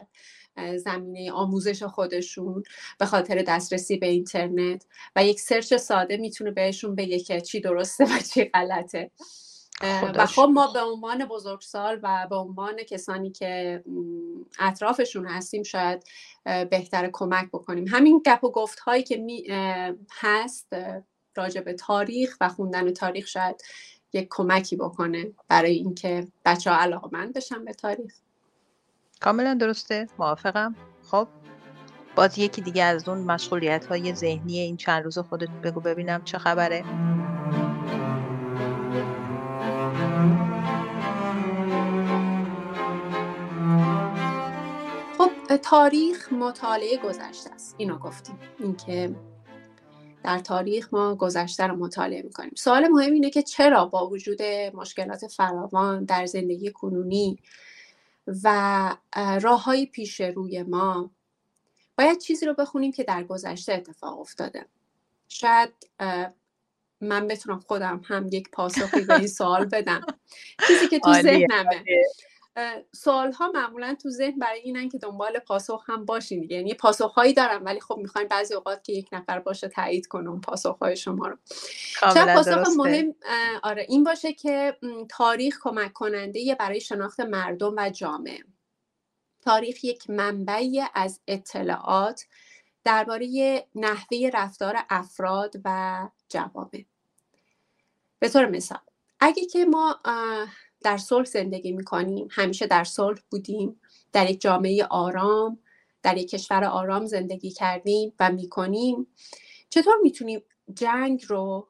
زمینه 0.78 1.32
آموزش 1.32 1.84
خودشون 1.84 2.64
به 3.00 3.06
خاطر 3.06 3.44
دسترسی 3.48 3.98
به 3.98 4.08
اینترنت 4.08 4.86
و 5.16 5.26
یک 5.26 5.40
سرچ 5.40 5.74
ساده 5.74 6.18
می‌تونه 6.18 6.52
بهشون 6.52 6.96
بگه 6.96 7.20
که 7.20 7.42
چی 7.42 7.60
درسته 7.60 8.04
و 8.04 8.20
چی 8.34 8.46
غلطه. 8.46 9.12
و 10.16 10.26
خب 10.26 10.50
ما 10.54 10.68
به 10.68 10.82
عنوان 10.82 11.26
بزرگسال 11.26 12.00
و 12.04 12.28
به 12.30 12.36
عنوان 12.36 12.84
کسانی 12.84 13.32
که 13.32 13.84
اطرافشون 14.60 15.28
هستیم 15.28 15.64
شاید 15.64 16.04
بهتر 16.44 17.10
کمک 17.14 17.48
بکنیم. 17.48 17.86
همین 17.88 18.22
گپ 18.26 18.44
و 18.44 18.52
گفت 18.52 18.80
هایی 18.80 19.04
که 19.04 19.18
می 19.18 19.48
هست 20.12 20.76
راجع 21.36 21.62
به 21.62 21.74
تاریخ 21.74 22.38
و 22.42 22.50
خوندن 22.50 22.94
تاریخ 22.94 23.28
شاید 23.28 23.64
یک 24.14 24.28
کمکی 24.30 24.76
بکنه 24.76 25.32
برای 25.48 25.72
اینکه 25.72 26.28
بچه 26.46 26.72
ها 26.72 26.78
علاقه 26.78 27.10
من 27.12 27.32
بشن 27.32 27.66
به 27.66 27.74
تاریخ. 27.74 28.14
کاملا 29.22 29.54
درسته. 29.54 30.08
موافقم. 30.20 30.76
خب 31.12 31.28
باز 32.16 32.38
یکی 32.38 32.62
دیگه 32.62 32.84
از 32.84 33.10
اون 33.10 33.18
مشغولیت 33.18 33.86
های 33.86 34.16
ذهنی 34.16 34.60
این 34.60 34.78
چند 34.78 35.04
روز 35.04 35.20
خودت 35.20 35.50
بگو 35.50 35.80
ببینم 35.80 36.24
چه 36.24 36.38
خبره. 36.38 36.84
تاریخ 45.58 46.34
مطالعه 46.34 46.98
گذشته 46.98 47.52
است. 47.52 47.76
اینو 47.78 47.98
گفتیم. 47.98 48.40
اینکه 48.60 49.16
در 50.24 50.40
تاریخ 50.40 50.94
ما 50.94 51.16
گذشته 51.16 51.68
رو 51.68 51.76
مطالعه 51.76 52.22
می‌کنیم. 52.22 52.52
سوال 52.58 52.88
مهم 52.88 53.14
اینه 53.14 53.30
که 53.30 53.42
چرا 53.42 53.86
با 53.86 54.08
وجود 54.08 54.42
مشکلات 54.74 55.28
فراوان 55.28 56.06
در 56.06 56.26
زندگی 56.26 56.72
کنونی 56.72 57.40
و 58.44 58.96
راه 59.42 59.64
های 59.64 59.86
پیش 59.86 60.22
روی 60.22 60.64
ما 60.64 61.12
باید 61.98 62.18
چیزی 62.18 62.46
رو 62.46 62.54
بخونیم 62.54 62.92
که 62.92 63.04
در 63.04 63.24
گذشته 63.24 63.74
اتفاق 63.74 64.20
افتاده. 64.20 64.66
شاید 65.28 65.74
من 67.02 67.28
بتونم 67.28 67.60
خودم 67.60 68.02
هم 68.06 68.30
یک 68.32 68.52
پاسخی 68.52 69.02
به 69.02 69.16
این 69.16 69.28
سوال 69.28 69.66
بدم. 69.66 70.02
چیزی 70.68 70.88
که 70.88 71.00
تو 71.00 71.14
ذهنمه. 71.14 71.84
سوال 72.92 73.32
ها 73.32 73.52
معمولا 73.52 73.96
تو 73.96 74.10
ذهن 74.10 74.40
برای 74.40 74.60
اینن 74.60 74.90
که 74.90 74.98
دنبال 74.98 75.40
پاسخ 75.40 75.90
هم 75.90 76.06
باشین 76.06 76.48
یعنی 76.52 76.74
پاسخ 76.74 77.14
هایی 77.14 77.34
دارم 77.34 77.66
ولی 77.66 77.80
خب 77.80 77.98
می‌خواین 77.98 78.28
بعضی 78.28 78.54
اوقات 78.54 78.84
که 78.84 78.94
یک 78.94 79.10
نفر 79.12 79.40
باشه 79.40 79.68
تایید 79.68 80.08
کنه 80.08 80.30
اون 80.30 80.42
پاسخ 80.42 80.78
های 80.78 80.96
شما 80.96 81.28
رو. 81.28 81.38
شاید 82.14 82.36
پاسخ 82.36 82.68
مهم 82.78 83.16
آره 83.64 83.86
این 83.90 84.04
باشه 84.04 84.34
که 84.34 84.78
تاریخ 85.10 85.60
کمک 85.62 85.94
کننده 85.94 86.56
برای 86.60 86.82
شناخت 86.82 87.20
مردم 87.20 87.74
و 87.78 87.90
جامعه. 87.90 88.44
تاریخ 89.42 89.84
یک 89.84 90.10
منبعی 90.10 90.84
از 90.94 91.20
اطلاعات 91.28 92.26
درباره 92.84 93.28
نحوه 93.76 94.30
رفتار 94.34 94.78
افراد 94.90 95.56
و 95.66 96.08
جوامع. 96.30 96.86
به 98.20 98.30
طور 98.30 98.46
مثال 98.46 98.80
اگه 99.20 99.46
که 99.46 99.66
ما 99.66 100.00
در 100.82 100.98
صلح 100.98 101.26
زندگی 101.26 101.72
می‌کنیم. 101.72 102.28
همیشه 102.32 102.68
در 102.68 102.84
صلح 102.84 103.20
بودیم. 103.30 103.82
در 104.14 104.30
یک 104.30 104.42
جامعه 104.42 104.86
آرام 104.90 105.60
در 106.04 106.18
یک 106.18 106.30
کشور 106.30 106.64
آرام 106.64 107.06
زندگی 107.06 107.52
کردیم 107.52 108.14
و 108.20 108.32
می‌کنیم. 108.32 109.08
چطور 109.70 109.96
می‌تونیم 110.04 110.42
جنگ 110.74 111.26
رو 111.28 111.68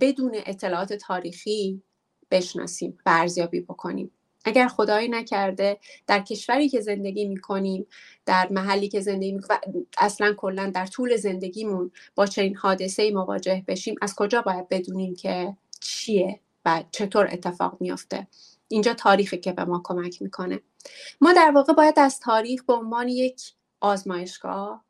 بدون 0.00 0.32
اطلاعات 0.46 0.92
تاریخی 0.92 1.82
بشناسیم 2.30 2.98
و 3.06 3.10
ارزیابی 3.12 3.60
بکنیم؟ 3.60 4.10
اگر 4.44 4.68
خدایی 4.68 5.08
نکرده 5.08 5.78
در 6.06 6.20
کشوری 6.20 6.68
که 6.68 6.80
زندگی 6.80 7.24
می‌کنیم 7.24 7.86
در 8.26 8.48
محلی 8.50 8.88
که 8.88 9.00
زندگی 9.00 9.32
می‌کنیم 9.32 9.86
اصلا 9.98 10.34
کلا 10.34 10.70
در 10.74 10.86
طول 10.86 11.16
زندگیمون 11.16 11.90
با 12.14 12.26
چنین 12.26 12.56
حادثه 12.56 13.10
مواجه 13.10 13.64
بشیم 13.68 13.94
از 14.02 14.14
کجا 14.14 14.42
باید 14.42 14.68
بدونیم 14.68 15.14
که 15.14 15.56
چیه؟ 15.80 16.40
و 16.64 16.84
چطور 16.90 17.28
اتفاق 17.32 17.76
میافته. 17.80 18.26
اینجا 18.68 18.94
تاریخی 18.94 19.38
که 19.38 19.52
به 19.52 19.64
ما 19.64 19.80
کمک 19.84 20.22
می‌کنه. 20.22 20.60
ما 21.20 21.32
در 21.32 21.50
واقع 21.54 21.72
باید 21.72 21.98
از 21.98 22.20
تاریخ 22.20 22.62
به 22.64 22.72
عنوان 22.72 23.08
یک 23.08 23.42
آزمایشگاه 23.80 24.84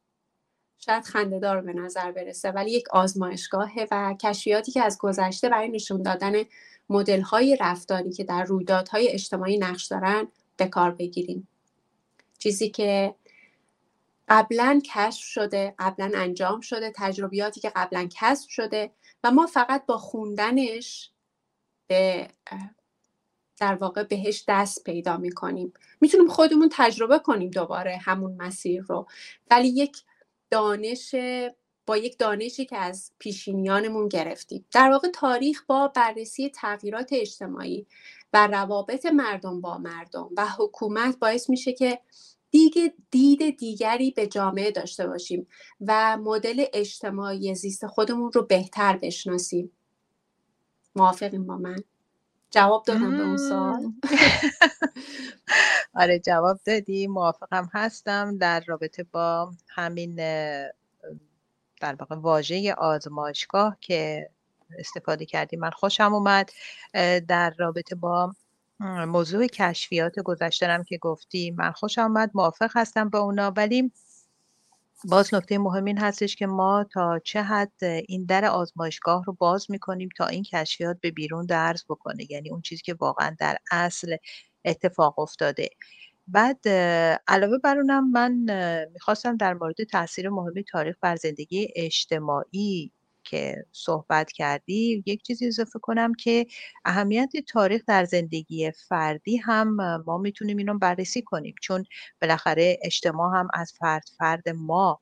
شاید 0.78 1.04
خندهدار 1.04 1.60
به 1.60 1.72
نظر 1.72 2.12
برسه 2.12 2.50
ولی 2.50 2.70
یک 2.70 2.88
آزمایشگاهه 2.90 3.86
و 3.90 4.14
کشفیاتی 4.22 4.72
که 4.72 4.82
از 4.82 4.98
گذشته 4.98 5.48
برای 5.48 5.68
نشون 5.68 6.02
دادن 6.02 6.32
مدل 6.88 7.20
های 7.20 7.56
رفتاری 7.60 8.12
که 8.12 8.24
در 8.24 8.44
رویدادهای 8.44 9.08
اجتماعی 9.08 9.58
نقش 9.58 9.84
دارن 9.84 10.28
به 10.56 10.66
کار 10.66 10.90
بگیریم. 10.90 11.48
چیزی 12.38 12.70
که 12.70 13.14
قبلا 14.28 14.80
کشف 14.94 15.24
شده 15.24 15.74
قبلا 15.78 16.10
انجام 16.14 16.60
شده 16.60 16.92
تجربیاتی 16.96 17.60
که 17.60 17.72
قبلا 17.76 18.08
کسب 18.10 18.48
شده 18.48 18.90
و 19.24 19.30
ما 19.30 19.46
فقط 19.46 19.86
با 19.86 19.98
خوندنش 19.98 21.10
در 23.60 23.74
واقع 23.74 24.02
بهش 24.02 24.44
دست 24.48 24.84
پیدا 24.84 25.16
می‌کنیم. 25.16 25.72
می‌تونیم 26.00 26.28
خودمون 26.28 26.68
تجربه 26.72 27.18
کنیم 27.18 27.50
دوباره 27.50 27.96
همون 27.96 28.36
مسیر 28.36 28.82
رو. 28.82 29.06
ولی 29.50 29.68
یک 29.68 29.96
دانش 30.50 31.14
با 31.86 31.96
یک 31.96 32.18
دانشی 32.18 32.64
که 32.66 32.76
از 32.76 33.12
پیشینیانمون 33.18 34.08
گرفتیم. 34.08 34.64
در 34.72 34.90
واقع 34.90 35.08
تاریخ 35.08 35.64
با 35.66 35.88
بررسی 35.88 36.50
تغییرات 36.50 37.08
اجتماعی 37.12 37.86
و 38.32 38.46
روابط 38.46 39.06
مردم 39.06 39.60
با 39.60 39.78
مردم 39.78 40.30
و 40.36 40.46
حکومت 40.58 41.18
باعث 41.18 41.50
میشه 41.50 41.72
که 41.72 42.00
دیگه 42.50 42.94
دید 43.10 43.56
دیگری 43.56 44.10
به 44.10 44.26
جامعه 44.26 44.70
داشته 44.70 45.06
باشیم 45.06 45.46
و 45.80 46.16
مدل 46.16 46.64
اجتماعی 46.72 47.54
زیست 47.54 47.86
خودمون 47.86 48.32
رو 48.32 48.42
بهتر 48.42 48.96
بشناسیم. 48.96 49.72
موافقیم 50.96 51.46
با 51.46 51.56
من. 51.56 51.76
جواب 52.50 52.84
دادم 52.84 53.10
به 53.10 53.22
اون 53.22 53.36
سوال. 53.36 53.92
آره 55.94 56.18
جواب 56.18 56.60
دادی. 56.64 57.06
موافقم 57.06 57.70
هستم. 57.72 58.38
در 58.38 58.64
رابطه 58.66 59.02
با 59.02 59.52
همین 59.68 60.14
در 61.80 61.94
واقع 62.00 62.16
واژه 62.16 62.74
آزمایشگاه 62.74 63.76
که 63.80 64.30
استفاده 64.78 65.26
کردیم 65.26 65.60
من 65.60 65.70
خوشم 65.70 66.14
اومد. 66.14 66.50
در 67.28 67.54
رابطه 67.58 67.94
با 67.94 68.34
موضوع 69.06 69.46
کشفیات 69.46 70.20
گذشترم 70.20 70.84
که 70.84 70.98
گفتی 70.98 71.50
من 71.50 71.72
خوشم 71.72 72.02
اومد. 72.02 72.30
موافق 72.34 72.70
هستم 72.74 73.08
با 73.08 73.18
اونا. 73.18 73.50
ولی 73.56 73.92
باز 75.10 75.34
نکته 75.34 75.58
مهم 75.58 75.84
این 75.84 75.98
هستش 75.98 76.36
که 76.36 76.46
ما 76.46 76.84
تا 76.92 77.18
چه 77.18 77.42
حد 77.42 77.72
این 78.08 78.24
در 78.24 78.44
آزمایشگاه 78.44 79.24
رو 79.24 79.32
باز 79.32 79.70
می‌کنیم 79.70 80.08
تا 80.16 80.26
این 80.26 80.42
کشفیات 80.42 80.96
به 81.00 81.10
بیرون 81.10 81.46
درز 81.46 81.84
بکنه 81.88 82.30
یعنی 82.30 82.50
اون 82.50 82.60
چیزی 82.62 82.82
که 82.82 82.94
واقعا 82.94 83.36
در 83.38 83.56
اصل 83.70 84.16
اتفاق 84.64 85.18
افتاده. 85.18 85.68
بعد 86.28 86.68
علاوه 87.28 87.58
بر 87.64 87.76
اونم 87.78 88.10
من 88.10 88.32
می‌خواستم 88.92 89.36
در 89.36 89.54
مورد 89.54 89.84
تاثیر 89.92 90.28
مهم 90.28 90.54
تاریخ 90.72 90.96
بر 91.02 91.16
زندگی 91.16 91.68
اجتماعی 91.76 92.92
که 93.24 93.66
صحبت 93.72 94.32
کردی 94.32 95.02
یک 95.06 95.22
چیزی 95.22 95.46
اضافه 95.46 95.78
کنم 95.78 96.14
که 96.14 96.46
اهمیت 96.84 97.30
تاریخ 97.48 97.82
در 97.86 98.04
زندگی 98.04 98.70
فردی 98.88 99.36
هم 99.36 99.76
ما 100.06 100.18
می‌تونیم 100.18 100.56
اینو 100.56 100.78
بررسی 100.78 101.22
کنیم. 101.22 101.54
چون 101.62 101.84
بالاخره 102.22 102.78
اجتماع 102.82 103.38
هم 103.38 103.48
از 103.54 103.72
فرد 103.78 104.04
فرد 104.18 104.48
ما 104.48 105.00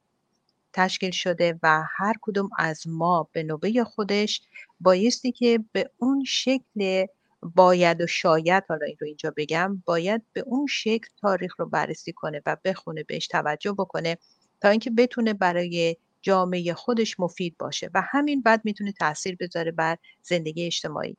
تشکیل 0.73 1.11
شده 1.11 1.59
و 1.63 1.83
هر 1.97 2.15
کدوم 2.23 2.51
از 2.59 2.89
ما 2.89 3.29
به 3.33 3.43
نوبه 3.43 3.85
خودش 3.85 4.43
بایستی 4.81 5.33
که 5.33 5.65
به 5.73 5.91
اون 5.99 6.25
شکل 6.25 7.07
باید 7.43 8.01
و 8.01 8.07
شاید 8.07 8.65
حالا 8.69 8.87
این 8.87 8.97
رو 9.01 9.07
اینجا 9.07 9.33
بگم 9.37 9.83
باید 9.87 10.23
به 10.33 10.41
اون 10.47 10.67
شکل 10.67 11.09
تاریخ 11.21 11.55
رو 11.61 11.67
بررسی 11.67 12.13
کنه 12.13 12.43
و 12.47 12.57
بخونه 12.65 13.03
بهش 13.03 13.27
توجه 13.29 13.73
بکنه 13.73 14.19
تا 14.61 14.69
اینکه 14.69 14.91
بتونه 14.91 15.35
برای 15.35 15.97
جامعه 16.23 16.75
خودش 16.75 17.21
مفید 17.21 17.57
باشه 17.59 17.91
و 17.95 18.03
همین 18.11 18.43
بعد 18.43 18.61
می‌تونه 18.65 18.93
تاثیر 18.93 19.37
بذاره 19.41 19.71
بر 19.71 19.97
زندگی 20.23 20.67
اجتماعی. 20.67 21.17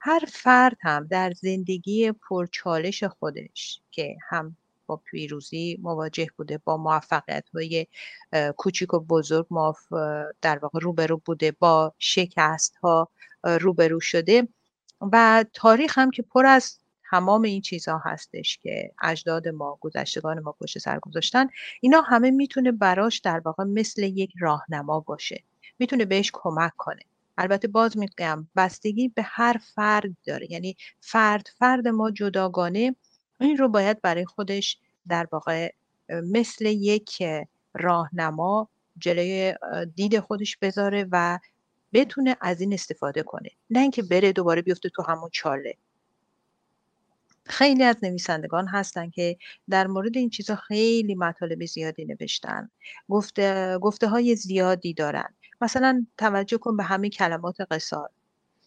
هر 0.00 0.22
فرد 0.28 0.76
هم 0.80 1.06
در 1.06 1.32
زندگی 1.32 2.12
پرچالش 2.12 3.04
خودش 3.04 3.80
که 3.90 4.16
هم 4.28 4.56
با 4.86 4.96
پیروزی 4.96 5.78
مواجه 5.82 6.26
بوده 6.36 6.58
با 6.58 6.76
موفقیت 6.76 7.48
های 7.54 7.86
کوچیک 8.56 8.94
و 8.94 9.00
بزرگ 9.00 9.46
در 10.42 10.58
واقع 10.58 10.78
روبرو 10.82 11.22
بوده 11.24 11.52
با 11.52 11.94
شکست 11.98 12.76
ها 12.76 13.08
روبرو 13.44 14.00
شده 14.00 14.48
و 15.12 15.44
تاریخ 15.52 15.98
هم 15.98 16.10
که 16.10 16.22
پر 16.22 16.46
از 16.46 16.78
تمام 17.12 17.42
این 17.42 17.60
چیزها 17.60 18.02
هستش 18.04 18.58
که 18.58 18.92
اجداد 19.02 19.48
ما 19.48 19.78
گذشتگان 19.80 20.40
ما 20.40 20.52
پشت 20.52 20.78
سر 20.78 20.98
گذاشتن. 20.98 21.46
اینا 21.80 22.00
همه 22.00 22.30
می‌تونه 22.30 22.72
براش 22.72 23.18
در 23.18 23.38
واقع 23.44 23.64
مثل 23.64 24.02
یک 24.02 24.32
راهنما 24.40 25.00
باشه. 25.00 25.42
می‌تونه 25.78 26.04
بهش 26.04 26.30
کمک 26.34 26.72
کنه. 26.76 27.02
البته 27.38 27.68
باز 27.68 27.98
میگم 27.98 28.48
بستگی 28.56 29.08
به 29.08 29.22
هر 29.22 29.60
فرد 29.74 30.16
داره. 30.26 30.52
یعنی 30.52 30.76
فرد 31.00 31.48
فرد 31.58 31.88
ما 31.88 32.10
جداگانه 32.10 32.96
این 33.40 33.56
رو 33.56 33.68
باید 33.68 34.00
برای 34.00 34.24
خودش 34.24 34.78
در 35.08 35.28
واقع 35.32 35.72
مثل 36.08 36.66
یک 36.66 37.22
راهنما 37.74 38.68
جلوی 38.98 39.54
دید 39.94 40.20
خودش 40.20 40.56
بذاره 40.56 41.06
و 41.12 41.38
بتونه 41.92 42.36
از 42.40 42.60
این 42.60 42.72
استفاده 42.72 43.22
کنه. 43.22 43.50
نه 43.70 43.80
اینکه 43.80 44.02
بره 44.02 44.32
دوباره 44.32 44.62
بیفته 44.62 44.88
تو 44.88 45.02
همون 45.02 45.30
چاله. 45.32 45.76
خیلی 47.44 47.84
از 47.84 47.96
نویسندگان 48.02 48.68
هستن 48.68 49.10
که 49.10 49.36
در 49.70 49.86
مورد 49.86 50.16
این 50.16 50.30
چیزا 50.30 50.56
خیلی 50.56 51.14
مطالب 51.14 51.64
زیادی 51.64 52.04
نوشتن 52.04 52.70
گفته, 53.08 53.78
گفته 53.78 54.08
های 54.08 54.36
زیادی 54.36 54.94
دارن. 54.94 55.34
مثلا 55.60 56.06
توجه 56.18 56.58
کن 56.58 56.76
به 56.76 56.82
همین 56.82 57.10
کلمات 57.10 57.56
قصار 57.70 58.10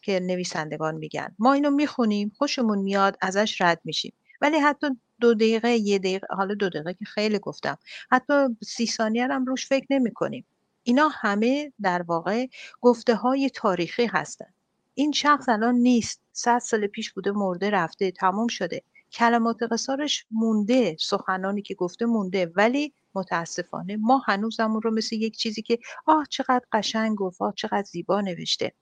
که 0.01 0.19
نویسندگان 0.19 0.95
میگن. 0.95 1.35
ما 1.39 1.53
اینو 1.53 1.69
می‌خونیم 1.69 2.31
خوشمون 2.37 2.79
میاد 2.79 3.17
ازش 3.21 3.61
رد 3.61 3.81
میشیم. 3.83 4.13
ولی 4.41 4.57
حتی 4.57 4.87
دو 5.19 5.33
دقیقه 5.33 5.69
یه 5.69 5.99
دقیقه 5.99 6.27
حالا 6.29 6.53
دو 6.55 6.69
دقیقه 6.69 6.93
که 6.93 7.05
خیلی 7.05 7.39
گفتم. 7.39 7.77
حتی 8.11 8.33
سی 8.63 8.87
ثانیه 8.87 9.27
هم 9.27 9.45
روش 9.45 9.67
فکر 9.67 9.85
نمی 9.89 10.11
کنیم 10.11 10.45
اینا 10.83 11.09
همه 11.13 11.73
در 11.81 12.01
واقع 12.01 12.47
گفته 12.81 13.15
های 13.15 13.49
تاریخی 13.49 14.05
هستن. 14.05 14.53
این 14.95 15.11
شخص 15.11 15.49
الان 15.49 15.75
نیست. 15.75 16.21
صد 16.31 16.59
سال 16.59 16.87
پیش 16.87 17.13
بوده 17.13 17.31
مرده 17.31 17.69
رفته 17.69 18.11
تموم 18.11 18.47
شده. 18.47 18.81
کلمات 19.11 19.63
قصارش 19.71 20.25
مونده 20.31 20.97
سخنانی 20.99 21.61
که 21.61 21.75
گفته 21.75 22.05
مونده 22.05 22.51
ولی 22.55 22.93
متاسفانه 23.15 23.97
ما 23.97 24.17
هنوزمون 24.17 24.81
رو 24.81 24.91
مثل 24.91 25.15
یک 25.15 25.37
چیزی 25.37 25.61
که 25.61 25.79
آه 26.05 26.25
چقدر 26.29 26.61
قشنگ 26.71 27.17
گفت 27.17 27.41
آه 27.41 27.53
چقدر 27.57 27.83
زیبا 27.83 28.21
نوشته. 28.21 28.73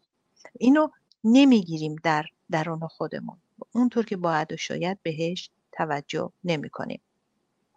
اینو 0.60 0.88
نمی‌گیریم 1.23 1.95
در 2.04 2.26
درون 2.52 2.88
خودمون. 2.88 3.38
اونطور 3.71 4.06
که 4.06 4.17
باید 4.17 4.54
و 4.54 4.58
شاید 4.58 4.97
بهش 5.04 5.49
توجه 5.71 6.32
نمی 6.43 6.69
کنیم. 6.69 7.02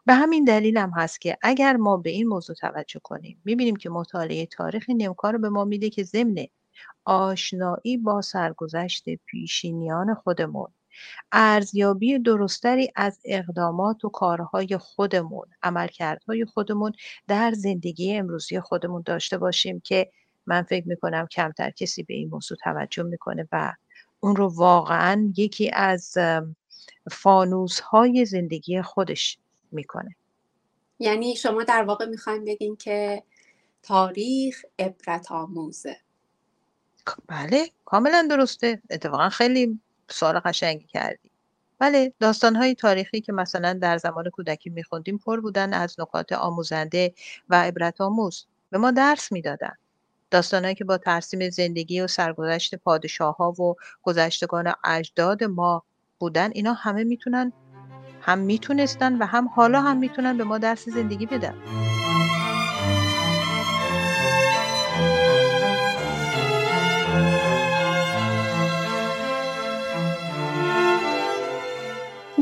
به 0.07 0.15
همین 0.15 0.45
دلیل 0.45 0.79
هم 0.79 0.91
هست 0.97 1.21
که 1.21 1.39
اگر 1.43 1.77
ما 1.77 1.97
به 1.97 2.11
این 2.11 2.29
موضوع 2.29 2.57
توجه 2.57 3.01
کنیم 3.03 3.41
می‌بینیم 3.45 3.77
که 3.77 3.91
مطالعه 3.91 4.47
تاریخ 4.47 4.85
نمکار 4.89 5.39
به 5.39 5.49
ما 5.49 5.65
میده 5.65 5.91
که 5.91 6.03
ضمن 6.03 6.47
آشنایی 7.07 7.97
با 7.97 8.21
سرگذشت 8.21 9.05
پیشینیان 9.27 10.15
خودمون. 10.15 10.69
ارزیابی 11.33 12.19
درستری 12.19 12.93
از 12.97 13.21
اقدامات 13.25 14.05
و 14.05 14.09
کارهای 14.09 14.79
خودمون 14.79 15.47
عملکردهای 15.63 16.45
خودمون 16.45 16.93
در 17.29 17.53
زندگی 17.53 18.17
امروزی 18.17 18.61
خودمون 18.61 19.03
داشته 19.07 19.39
باشیم 19.39 19.81
که 19.81 20.11
من 20.47 20.63
فکر 20.63 20.89
می‌کنم 20.89 21.27
کمتر 21.27 21.71
کسی 21.71 22.03
به 22.03 22.15
این 22.15 22.29
موضوع 22.29 22.59
توجه 22.65 23.03
می‌کنه 23.03 23.49
و 23.53 23.73
اون 24.21 24.37
رو 24.37 24.49
واقعا 24.49 25.33
یکی 25.37 25.71
از 25.71 26.15
فانوس 27.11 27.81
های 27.81 28.25
زندگی 28.25 28.83
خودش 28.83 29.39
می‌کنه. 29.73 30.17
یعنی 30.99 31.37
شما 31.37 31.65
در 31.65 31.83
واقع 31.83 32.07
می‌خوایم 32.07 32.45
بگین 32.45 32.77
که 32.77 33.23
تاریخ 33.83 34.65
عبرت 34.79 35.33
آموزه. 35.33 35.97
بله 37.29 37.71
کاملا 37.85 38.27
درسته. 38.31 38.83
اتفاقا 38.91 39.29
خیلی 39.29 39.81
سوال 40.09 40.41
قشنگی 40.45 40.87
کردی. 40.87 41.31
بله 41.79 42.13
داستانهای 42.21 42.75
تاریخی 42.75 43.21
که 43.21 43.33
مثلا 43.33 43.73
در 43.73 43.99
زمان 43.99 44.31
کودکی 44.31 44.71
میخوندیم 44.71 45.19
پر 45.19 45.41
بودن 45.41 45.73
از 45.73 46.01
نکات 46.01 46.33
آموزنده 46.33 47.15
و 47.49 47.63
عبرت 47.63 48.01
آموز. 48.01 48.47
به 48.71 48.79
ما 48.79 48.91
درس 48.91 49.33
می‌دادن. 49.33 49.73
داستانهایی 50.31 50.75
که 50.75 50.85
با 50.85 50.99
ترسیم 50.99 51.51
زندگی 51.51 52.01
و 52.01 52.07
سرگذشت 52.07 52.75
پادشاه 52.75 53.37
ها 53.37 53.51
و 53.51 53.75
گذشتگان 54.03 54.73
اجداد 54.85 55.45
ما 55.45 55.83
بودن 56.19 56.51
اینا 56.55 56.73
همه 56.73 57.05
می‌تونن 57.05 57.53
هم 58.21 58.39
می‌تونستن 58.39 59.19
و 59.19 59.27
هم 59.27 59.49
حالا 59.49 59.81
هم 59.81 59.97
می‌تونن 59.97 60.39
به 60.39 60.45
ما 60.45 60.59
درس 60.59 60.89
زندگی 60.89 61.27
بدن. 61.27 61.55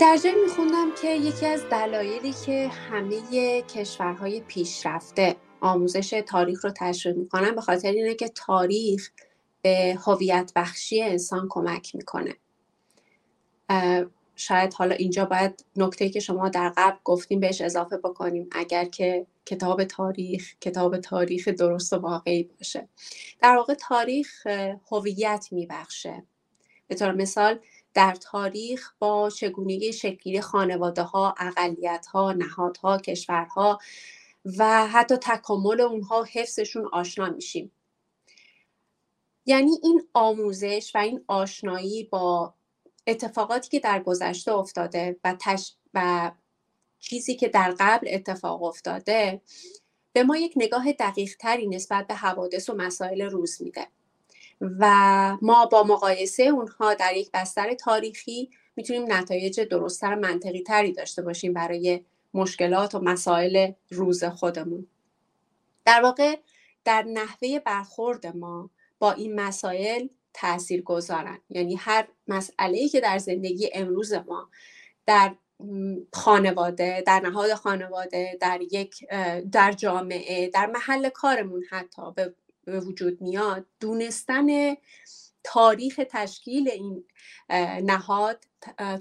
در 0.00 0.16
جای 0.16 0.34
میخوندم 0.44 0.94
که 1.02 1.08
یکی 1.08 1.46
از 1.46 1.68
دلایلی 1.68 2.32
که 2.46 2.68
همه 2.68 3.62
کشورهای 3.62 4.40
پیشرفته 4.40 5.36
آموزش 5.60 6.22
تاریخ 6.26 6.64
رو 6.64 6.70
تشریح 6.76 7.14
می‌کنن 7.14 7.54
به 7.54 7.60
خاطر 7.60 7.92
اینه 7.92 8.14
که 8.14 8.28
تاریخ 8.28 9.10
به 9.62 9.98
هویت 10.06 10.52
بخشی 10.56 11.02
انسان 11.02 11.46
کمک 11.50 11.94
می‌کنه. 11.94 12.34
شاید 14.36 14.74
حالا 14.74 14.94
اینجا 14.94 15.24
باید 15.24 15.64
نکته 15.76 16.08
که 16.08 16.20
شما 16.20 16.48
در 16.48 16.72
قبل 16.76 16.96
گفتیم 17.04 17.40
بهش 17.40 17.60
اضافه 17.60 17.96
بکنیم 17.96 18.48
اگر 18.52 18.84
که 18.84 19.26
کتاب 19.46 19.84
تاریخ 19.84 20.54
کتاب 20.60 20.98
تاریخ 20.98 21.48
درست 21.48 21.92
و 21.92 21.96
واقعی 21.96 22.42
باشه. 22.42 22.88
در 23.42 23.56
واقع 23.56 23.74
تاریخ 23.74 24.46
هویت 24.90 25.48
میبخشه. 25.50 26.22
به 26.88 26.94
طور 26.94 27.12
مثال 27.12 27.58
در 27.94 28.14
تاریخ 28.14 28.92
با 28.98 29.30
چگونگی 29.30 29.92
شکلی 29.92 30.40
خانواده 30.40 31.02
ها 31.02 31.34
اقلیت 31.38 32.06
ها 32.06 32.32
نهادها 32.32 32.98
کشورها 32.98 33.78
و 34.58 34.86
حتی 34.86 35.16
تکامل 35.16 35.80
اونها 35.80 36.22
حفظشون 36.32 36.88
آشنا 36.92 37.30
میشیم. 37.30 37.72
یعنی 39.46 39.78
این 39.82 40.08
آموزش 40.14 40.92
و 40.94 40.98
این 40.98 41.24
آشنایی 41.26 42.04
با 42.04 42.54
اتفاقاتی 43.06 43.68
که 43.68 43.80
در 43.80 44.02
گذشته 44.02 44.52
افتاده 44.52 45.16
و, 45.24 45.36
تش... 45.40 45.74
و 45.94 46.30
چیزی 46.98 47.36
که 47.36 47.48
در 47.48 47.74
قبل 47.80 48.08
اتفاق 48.10 48.62
افتاده 48.62 49.40
به 50.12 50.22
ما 50.22 50.36
یک 50.36 50.52
نگاه 50.56 50.92
دقیق 50.92 51.36
تری 51.36 51.66
نسبت 51.66 52.06
به 52.06 52.14
حوادث 52.14 52.70
و 52.70 52.74
مسائل 52.74 53.22
روز 53.22 53.62
میده. 53.62 53.86
و 54.60 55.36
ما 55.42 55.66
با 55.66 55.82
مقایسه 55.82 56.42
اونها 56.42 56.94
در 56.94 57.16
یک 57.16 57.30
بستر 57.34 57.74
تاریخی 57.74 58.50
می‌تونیم 58.76 59.12
نتایج 59.12 59.60
درستتر 59.60 60.14
منطقی 60.14 60.62
تری 60.62 60.92
داشته 60.92 61.22
باشیم 61.22 61.52
برای 61.52 62.04
مشکلات 62.34 62.94
و 62.94 63.00
مسائل 63.00 63.72
روز 63.90 64.24
خودمون. 64.24 64.86
در 65.84 66.02
واقع 66.02 66.36
در 66.84 67.02
نحوه 67.02 67.58
برخورد 67.58 68.26
ما 68.26 68.70
با 68.98 69.12
این 69.12 69.40
مسائل 69.40 70.06
تاثیر 70.34 70.82
گذارن 70.82 71.38
یعنی 71.50 71.74
هر 71.74 72.08
مسئله 72.28 72.88
که 72.88 73.00
در 73.00 73.18
زندگی 73.18 73.70
امروز 73.74 74.12
ما 74.12 74.48
در 75.06 75.34
خانواده 76.12 77.02
در 77.06 77.20
نهاد 77.20 77.54
خانواده 77.54 78.38
در 78.40 78.60
یک 78.72 79.04
در 79.52 79.72
جامعه 79.72 80.48
در 80.48 80.66
محل 80.66 81.08
کارمون 81.08 81.64
حتی 81.70 82.12
به 82.16 82.34
وجود 82.66 83.22
میاد. 83.22 83.66
دونستن 83.80 84.74
تاریخ 85.44 86.00
تشکیل 86.10 86.68
این 86.70 87.04
نهاد 87.82 88.44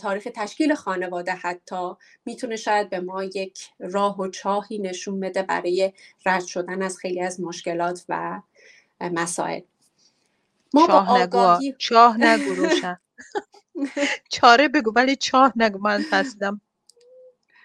تاریخ 0.01 0.27
تشکیل 0.35 0.75
خانواده 0.75 1.31
حتی 1.31 1.91
می‌تونه 2.25 2.55
شاید 2.55 2.89
به 2.89 2.99
ما 2.99 3.23
یک 3.23 3.69
راه 3.79 4.19
و 4.19 4.27
چاهی 4.27 4.79
نشون 4.79 5.19
بده 5.19 5.43
برای 5.43 5.93
رد 6.25 6.45
شدن 6.45 6.81
از 6.81 6.97
خیلی 6.97 7.21
از 7.21 7.41
مشکلات 7.41 8.05
و 8.09 8.41
مسائل. 9.01 9.61
ما 10.73 10.87
چاه 10.87 11.07
با 11.07 11.13
آگاهی... 11.13 11.75
چاه 11.79 12.17
نگو 12.17 12.53
روشن. 12.61 12.99
چاره 14.29 14.67
بگو 14.67 14.91
ولی 14.95 15.15
چاه 15.15 15.53
نگو 15.55 15.79
من 15.79 16.03
فسیدم 16.11 16.61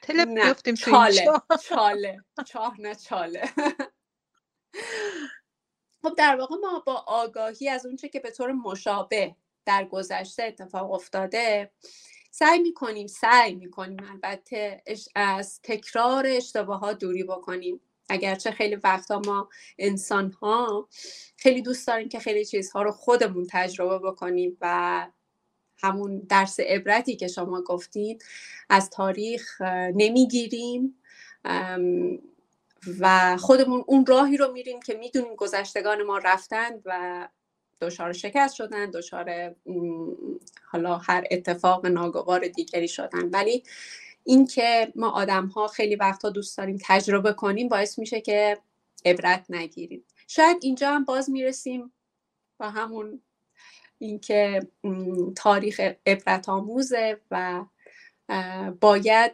تلپ 0.03 0.29
بیفتیم 0.29 0.75
تو 0.75 0.91
چاله 0.91 1.27
چاله. 1.69 2.25
چاه 2.47 2.81
نه 2.81 2.95
چاله. 2.95 3.49
خب 6.03 6.15
در 6.19 6.37
واقع 6.37 6.57
ما 6.57 6.83
با 6.87 7.05
آگاهی 7.07 7.69
از 7.69 7.87
اونچه 7.87 8.09
که 8.09 8.21
به 8.21 8.31
طور 8.31 8.53
مشابه 8.53 9.35
در 9.65 9.85
گذشته 9.85 10.43
اتفاق 10.43 10.93
افتاده 10.93 11.71
سعی 12.31 12.59
می‌کنیم 12.59 13.07
سعی 13.07 13.55
می‌کنیم 13.55 13.99
البته 14.11 14.83
از 15.15 15.61
تکرار 15.63 16.27
اشتباهات 16.27 16.99
دوری 16.99 17.25
بکنیم. 17.25 17.81
اگرچه 18.09 18.51
خیلی 18.51 18.77
وقتا 18.77 19.23
ما 19.27 19.49
انسان 19.79 20.31
ها 20.31 20.89
خیلی 21.37 21.63
دوست 21.63 21.87
داریم 21.87 22.09
که 22.09 22.19
خیلی 22.19 22.45
چیزها 22.45 22.83
رو 22.83 22.93
خودمون 22.93 23.47
تجربه 23.51 23.99
بکنیم 23.99 24.57
و 24.61 25.07
همون 25.79 26.19
درس 26.19 26.61
عبرتی 26.61 27.17
که 27.17 27.29
شما 27.29 27.63
گفتین 27.63 28.19
از 28.71 28.91
تاریخ 28.91 29.61
نمی‌گیریم. 29.95 31.03
و 33.01 33.37
خودمون 33.37 33.85
اون 33.87 34.07
راهی 34.07 34.37
رو 34.37 34.53
میریم 34.53 34.81
که 34.81 34.95
می‌دونیم 34.95 35.35
گذشتگان 35.35 36.03
ما 36.03 36.19
رفتند 36.19 36.83
و 36.85 37.29
دچار 37.81 38.13
شکست 38.13 38.55
شدن 38.55 38.91
دچار 38.91 39.55
حالا 40.65 40.97
هر 40.97 41.25
اتفاق 41.31 41.87
ناگوار 41.87 42.49
دیگری 42.49 42.89
شدن. 42.89 43.31
ولی 43.31 43.63
اینکه 44.25 44.93
ما 44.97 45.11
آدم 45.11 45.47
ها 45.47 45.67
خیلی 45.67 45.97
وقتا 45.97 46.31
دوست 46.31 46.59
داریم 46.59 46.79
تجربه 46.85 47.33
کنیم 47.33 47.69
باعث 47.69 47.99
میشه 47.99 48.21
که 48.21 48.59
عبرت 49.05 49.47
نگیریم. 49.49 50.05
شاید 50.29 50.57
اینجا 50.61 50.91
هم 50.91 51.05
باز 51.05 51.31
می‌رسیم 51.31 51.93
با 52.59 52.71
همون 52.71 53.23
اینکه 53.99 54.61
تاریخ 55.37 55.81
عبرت 56.07 56.49
آموزه 56.49 57.21
و 57.31 57.65
باید 58.81 59.33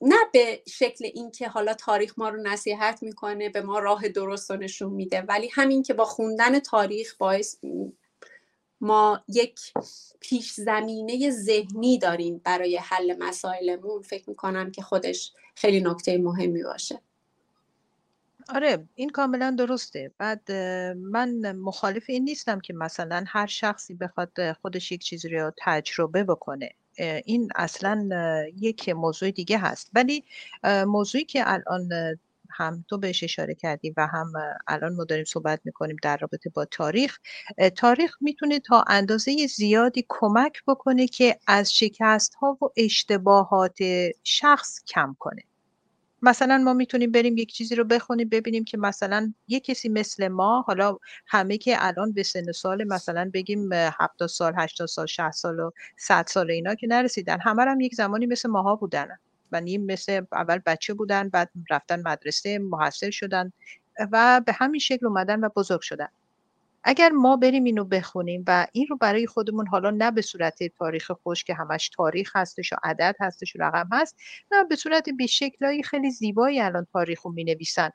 نه 0.00 0.16
به 0.32 0.62
شکل 0.68 1.04
اینکه 1.14 1.48
حالا 1.48 1.74
تاریخ 1.74 2.14
ما 2.16 2.28
رو 2.28 2.42
نصیحت 2.42 3.02
می‌کنه 3.02 3.48
به 3.48 3.62
ما 3.62 3.78
راه 3.78 4.08
درست 4.08 4.50
رو 4.50 4.56
نشون 4.56 4.92
میده 4.92 5.22
ولی 5.22 5.48
همین 5.52 5.82
که 5.82 5.94
با 5.94 6.04
خوندن 6.04 6.58
تاریخ 6.58 7.16
باعث 7.18 7.56
ما 8.80 9.24
یک 9.28 9.60
پیش 10.20 10.52
زمینه 10.52 11.30
ذهنی 11.30 11.98
داریم 11.98 12.40
برای 12.44 12.76
حل 12.76 13.16
مسائلمون 13.18 14.02
فکر 14.02 14.30
می‌کنم 14.30 14.70
که 14.70 14.82
خودش 14.82 15.32
خیلی 15.54 15.80
نکته 15.80 16.18
مهمی 16.18 16.62
باشه. 16.62 17.00
آره 18.48 18.88
این 18.94 19.10
کاملا 19.10 19.54
درسته. 19.58 20.10
بعد 20.18 20.52
من 20.96 21.52
مخالف 21.52 22.04
این 22.08 22.24
نیستم 22.24 22.60
که 22.60 22.72
مثلا 22.72 23.24
هر 23.28 23.46
شخصی 23.46 23.94
بخواد 23.94 24.52
خودش 24.52 24.92
یک 24.92 25.00
چیزی 25.00 25.28
رو 25.28 25.52
تجربه 25.58 26.24
بکنه. 26.24 26.70
این 27.24 27.48
اصلا 27.56 28.08
یک 28.60 28.88
موضوع 28.88 29.30
دیگه 29.30 29.58
هست. 29.58 29.90
ولی 29.94 30.24
موضوعی 30.86 31.24
که 31.24 31.42
الان 31.46 31.88
هم 32.50 32.84
تو 32.88 32.98
بهش 32.98 33.24
اشاره 33.24 33.54
کردی 33.54 33.94
و 33.96 34.06
هم 34.06 34.32
الان 34.66 34.94
ما 34.94 35.04
داریم 35.04 35.24
صحبت 35.24 35.60
می‌کنیم 35.64 35.96
در 36.02 36.16
رابطه 36.16 36.50
با 36.50 36.64
تاریخ 36.64 37.18
تاریخ 37.76 38.16
می‌تونه 38.20 38.58
تا 38.60 38.84
اندازه 38.88 39.46
زیادی 39.46 40.04
کمک 40.08 40.62
بکنه 40.66 41.06
که 41.06 41.38
از 41.46 41.74
شکست 41.74 42.34
ها 42.34 42.58
و 42.62 42.64
اشتباهات 42.76 43.78
شخص 44.24 44.84
کم 44.84 45.16
کنه. 45.18 45.42
مثلا 46.22 46.58
ما 46.58 46.72
می‌تونیم 46.74 47.10
بریم 47.12 47.36
یک 47.38 47.52
چیزی 47.52 47.74
رو 47.74 47.84
بخونیم 47.84 48.28
ببینیم 48.28 48.64
که 48.64 48.78
مثلا 48.78 49.32
یک 49.48 49.64
کسی 49.64 49.88
مثل 49.88 50.28
ما 50.28 50.60
حالا 50.66 50.98
همه 51.26 51.58
که 51.58 51.76
الان 51.78 52.12
به 52.12 52.22
سن 52.22 52.52
سال 52.52 52.84
مثلا 52.84 53.30
بگیم 53.34 53.72
70 53.72 54.28
سال 54.28 54.52
80 54.56 54.86
سال 54.88 55.06
60 55.06 55.30
سال 55.30 55.60
و 55.60 55.70
100 55.96 56.26
سال 56.28 56.50
اینا 56.50 56.74
که 56.74 56.86
نرسیدن 56.86 57.40
همه 57.40 57.62
هم 57.62 57.80
یک 57.80 57.94
زمانی 57.94 58.26
مثل 58.26 58.48
ماها 58.48 58.76
بودن. 58.76 59.08
و 59.52 59.60
نیم 59.60 59.86
مثل 59.86 60.22
اول 60.32 60.58
بچه 60.66 60.94
بودن 60.94 61.28
بعد 61.28 61.50
رفتن 61.70 62.02
مدرسه 62.08 62.58
محصل 62.58 63.10
شدن 63.10 63.52
و 64.12 64.40
به 64.46 64.52
همین 64.52 64.80
شکل 64.80 65.06
اومدن 65.06 65.40
و 65.44 65.48
بزرگ 65.56 65.80
شدن. 65.80 66.08
اگر 66.84 67.08
ما 67.10 67.36
بریم 67.36 67.64
اینو 67.64 67.84
بخونیم 67.84 68.44
و 68.46 68.66
این 68.72 68.86
رو 68.90 68.96
برای 68.96 69.26
خودمون 69.26 69.66
حالا 69.66 69.90
نه 69.90 70.10
به 70.10 70.22
صورت 70.22 70.62
تاریخ 70.78 71.10
خوش 71.10 71.44
که 71.44 71.54
همش 71.54 71.88
تاریخ 71.88 72.36
هستش 72.36 72.72
و 72.72 72.76
عدد 72.84 73.16
هستش 73.20 73.56
و 73.56 73.62
رقم 73.62 73.88
هست 73.92 74.16
نه 74.52 74.64
به 74.64 74.76
صورت 74.76 75.08
به 75.18 75.26
شکلایی 75.26 75.82
خیلی 75.82 76.10
زیبایی 76.10 76.60
الان 76.60 76.86
تاریخ 76.92 77.22
رو 77.22 77.32
می 77.32 77.44
نویسن 77.44 77.90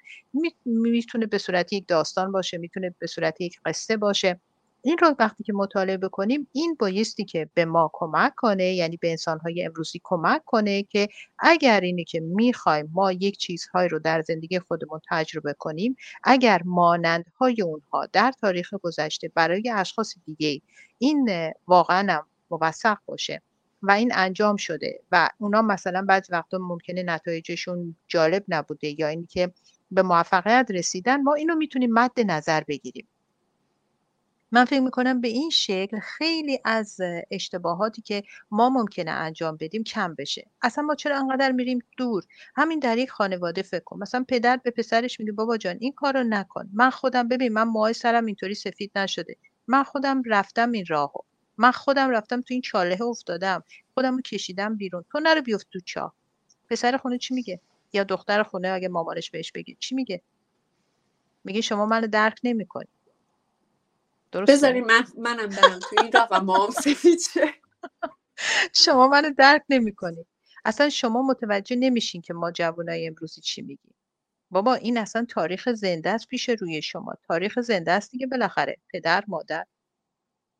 می‌تونه 0.66 1.26
به 1.26 1.38
صورت 1.38 1.74
یک 1.74 1.88
داستان 1.88 2.32
باشه 2.32 2.58
می‌تونه 2.58 2.96
به 3.00 3.08
صورت 3.08 3.42
یک 3.42 3.60
قصه 3.66 3.98
باشه. 3.98 4.40
این 4.82 4.98
رو 4.98 5.16
وقتی 5.20 5.44
که 5.44 5.54
مطالعه 5.54 5.98
بکنیم 5.98 6.48
این 6.52 6.76
بایستی 6.80 7.26
که 7.26 7.50
به 7.54 7.66
ما 7.66 7.90
کمک 7.94 8.36
کنه 8.36 8.74
یعنی 8.74 8.98
به 8.98 9.10
انسانهای 9.10 9.66
امروزی 9.66 10.02
کمک 10.04 10.42
کنه 10.46 10.84
که 10.84 11.08
اگر 11.40 11.82
اینی 11.82 12.04
که 12.04 12.20
می‌خوایم 12.20 12.90
ما 12.94 13.12
یک 13.12 13.38
چیزهایی 13.38 13.90
رو 13.90 14.00
در 14.00 14.22
زندگی 14.22 14.60
خودمون 14.60 15.02
تجربه 15.10 15.54
کنیم 15.54 15.96
اگر 16.24 16.62
مانندهای 16.66 17.62
اونها 17.62 18.06
در 18.06 18.32
تاریخ 18.42 18.74
گذشته 18.74 19.32
برای 19.36 19.70
اشخاص 19.70 20.16
دیگه 20.26 20.62
این 20.98 21.52
واقعا 21.68 22.22
موثق 22.52 22.98
باشه 23.06 23.42
و 23.82 23.92
این 23.92 24.12
انجام 24.16 24.56
شده 24.56 25.00
و 25.12 25.30
اونا 25.38 25.62
مثلا 25.62 26.02
بعض 26.02 26.28
وقتا 26.30 26.58
ممکنه 26.58 27.04
نتایجشون 27.04 27.96
جالب 28.08 28.44
نبوده 28.48 29.00
یا 29.00 29.08
اینکه 29.08 29.52
به 29.92 30.02
موفقیت 30.02 30.68
رسیدن 30.70 31.22
ما 31.22 31.34
اینو 31.34 31.56
می‌تونیم 31.56 31.94
مد 31.94 32.12
نظر 32.26 32.64
بگیریم. 32.68 33.08
من 34.52 34.66
فکر 34.66 34.80
می‌کنم 34.80 35.22
به 35.22 35.28
این 35.28 35.50
شکل 35.50 36.00
خیلی 36.00 36.60
از 36.66 36.98
اشتباهاتی 37.32 38.02
که 38.02 38.24
ما 38.52 38.70
ممکنه 38.70 39.12
انجام 39.12 39.58
بدیم 39.60 39.84
کم 39.84 40.16
بشه. 40.16 40.48
اصلا 40.62 40.84
ما 40.84 40.96
چرا 40.96 41.18
انقدر 41.18 41.52
میریم 41.52 41.80
دور؟ 41.98 42.24
همین 42.56 42.80
در 42.80 42.98
یک 42.98 43.12
خانواده 43.12 43.62
فکر 43.62 43.84
کن. 43.84 44.00
مثلا 44.00 44.26
پدر 44.28 44.58
به 44.58 44.72
پسرش 44.72 45.20
میگه 45.20 45.32
بابا 45.32 45.58
جان 45.58 45.78
این 45.80 45.94
کارو 45.94 46.24
نکن. 46.24 46.70
من 46.74 46.90
خودم 46.90 47.28
ببین 47.28 47.54
من 47.54 47.64
موهای 47.64 47.94
سرم 47.94 48.26
اینطوری 48.26 48.54
سفید 48.54 48.92
نشده. 48.96 49.36
من 49.68 49.84
خودم 49.84 50.22
رفتم 50.26 50.72
این 50.72 50.86
راهو. 50.90 51.20
من 51.58 51.72
خودم 51.72 52.10
رفتم 52.10 52.42
تو 52.42 52.54
این 52.54 52.62
چاله 52.62 53.02
افتادم. 53.02 53.64
خودم 53.94 54.16
رو 54.16 54.22
کشیدم 54.22 54.76
بیرون. 54.76 55.06
تو 55.12 55.20
نرو 55.20 55.42
بیفت 55.42 55.68
تو 55.72 55.80
چاه. 55.80 56.14
پسر 56.70 56.98
خونه 56.98 57.18
چی 57.18 57.34
میگه؟ 57.34 57.62
یا 57.94 58.04
دختر 58.04 58.44
خونه 58.44 58.70
اگه 58.70 58.88
مامانش 58.88 59.32
بهش 59.32 59.52
بگه 59.52 59.76
چی 59.80 59.96
میگه؟ 59.96 60.22
میگه 61.44 61.62
شما 61.62 61.86
منو 61.86 62.08
درک 62.08 62.40
نمی‌کنی. 62.44 62.88
درسته 64.32 64.54
بذاری 64.54 64.82
من 64.82 65.04
منم 65.18 65.50
برم 65.50 65.80
تو 65.80 65.96
این 66.02 66.12
راه 66.12 66.28
و 66.32 66.40
مام 66.40 66.70
سفید 66.70 67.20
شما 68.76 69.08
منو 69.08 69.30
درک 69.38 69.64
نمی‌کنی. 69.70 70.26
اصلا 70.66 70.90
شما 70.90 71.22
متوجه 71.22 71.76
نمیشین 71.76 72.22
که 72.22 72.34
ما 72.34 72.52
جوانای 72.52 73.08
امروزی 73.08 73.42
چی 73.42 73.62
میگیم. 73.62 73.94
بابا 74.52 74.74
این 74.74 74.98
اصلا 74.98 75.26
تاریخ 75.30 75.72
زنده 75.72 76.10
است 76.10 76.28
پیش 76.28 76.50
روی 76.50 76.82
شما. 76.82 77.14
تاریخ 77.28 77.60
زنده 77.60 77.92
است 77.92 78.12
دیگه 78.12 78.28
بالاخره. 78.28 78.78
پدر 78.90 79.24
مادر. 79.28 79.66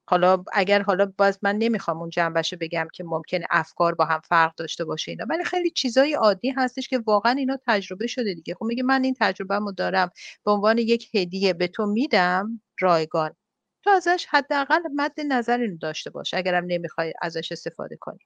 حالا 0.10 0.44
اگر 0.54 0.82
حالا 0.82 1.14
باز 1.18 1.40
من 1.42 1.56
نمی‌خوام 1.58 1.98
اون 1.98 2.10
جنبش 2.10 2.54
بگم 2.54 2.88
که 2.94 3.04
ممکنه 3.04 3.46
افکار 3.50 3.96
با 3.96 4.06
هم 4.06 4.20
فرق 4.20 4.56
داشته 4.56 4.86
باشه 4.86 5.12
اینا 5.12 5.26
ولی 5.30 5.44
خیلی 5.44 5.70
چیزای 5.72 6.14
عادی 6.14 6.50
هستش 6.50 6.88
که 6.88 6.98
واقعا 7.00 7.32
اینا 7.32 7.58
تجربه 7.68 8.08
شده 8.08 8.34
دیگه. 8.34 8.54
خب 8.56 8.66
میگه 8.66 8.84
من 8.84 9.04
این 9.04 9.16
تجربه 9.20 9.56
رو 9.56 9.72
دارم. 9.72 10.12
به 10.46 10.52
عنوان 10.52 10.78
یک 10.78 11.16
هدیه 11.16 11.54
به 11.54 11.68
تو 11.68 11.86
میدم 11.86 12.62
رایگان. 12.82 13.36
تو 13.84 13.90
ازش 13.90 14.26
حداقل 14.30 14.82
مد 14.96 15.22
نظر 15.28 15.58
اینو 15.60 15.78
داشته 15.78 16.10
باش 16.10 16.34
اگرم 16.34 16.66
نمی‌خوای 16.68 17.14
ازش 17.22 17.52
استفاده 17.52 17.98
کنی. 17.98 18.20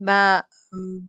و 0.00 0.42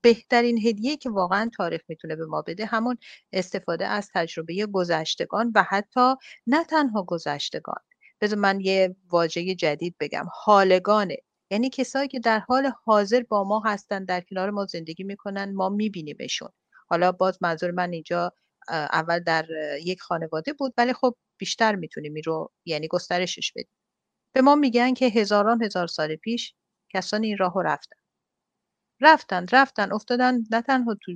بهترین 0.03 0.57
هدیه 0.67 0.97
که 0.97 1.09
واقعا 1.09 1.49
تاریخ 1.57 1.81
می‌تونه 1.87 2.15
به 2.15 2.25
ما 2.25 2.41
بده 2.41 2.65
همون 2.65 2.97
استفاده 3.33 3.87
از 3.87 4.09
تجربه 4.13 4.65
گذشتگان 4.65 5.51
و 5.55 5.63
حتی 5.63 6.15
نه 6.47 6.63
تنها 6.63 7.03
گذشتگان. 7.03 7.79
بذار 8.21 8.39
من 8.39 8.59
یه 8.59 8.95
واژه 9.09 9.55
جدید 9.55 9.95
بگم 9.99 10.25
حالگانه. 10.33 11.17
یعنی 11.51 11.69
کسایی 11.69 12.07
که 12.07 12.19
در 12.19 12.39
حال 12.39 12.71
حاضر 12.85 13.23
با 13.23 13.43
ما 13.43 13.63
هستن 13.65 14.05
در 14.05 14.21
کنار 14.21 14.49
ما 14.49 14.65
زندگی 14.65 15.03
می‌کنن 15.03 15.53
ما 15.53 15.69
میبینیمشون. 15.69 16.49
حالا 16.87 17.11
باز 17.11 17.37
منظور 17.41 17.71
من 17.71 17.93
اینجا 17.93 18.33
اول 18.69 19.19
در 19.19 19.45
یک 19.83 20.01
خانواده 20.01 20.53
بود 20.53 20.73
ولی 20.77 20.93
خب 20.93 21.15
بیشتر 21.39 21.75
می‌تونیم 21.75 22.13
این 22.13 22.23
رو 22.25 22.51
یعنی 22.65 22.87
گسترشش 22.87 23.51
بدیم 23.51 23.71
به 24.35 24.41
ما 24.41 24.55
میگن 24.55 24.93
که 24.93 25.05
هزاران 25.05 25.63
هزار 25.63 25.87
سال 25.87 26.15
پیش 26.15 26.55
کسانی 26.93 27.27
این 27.27 27.37
راه 27.37 27.53
رفتن. 27.63 27.95
رفتن 29.01 29.45
رفتن 29.51 29.91
افتادن 29.91 30.39
نه 30.51 30.61
تنها 30.61 30.97
تو 31.01 31.11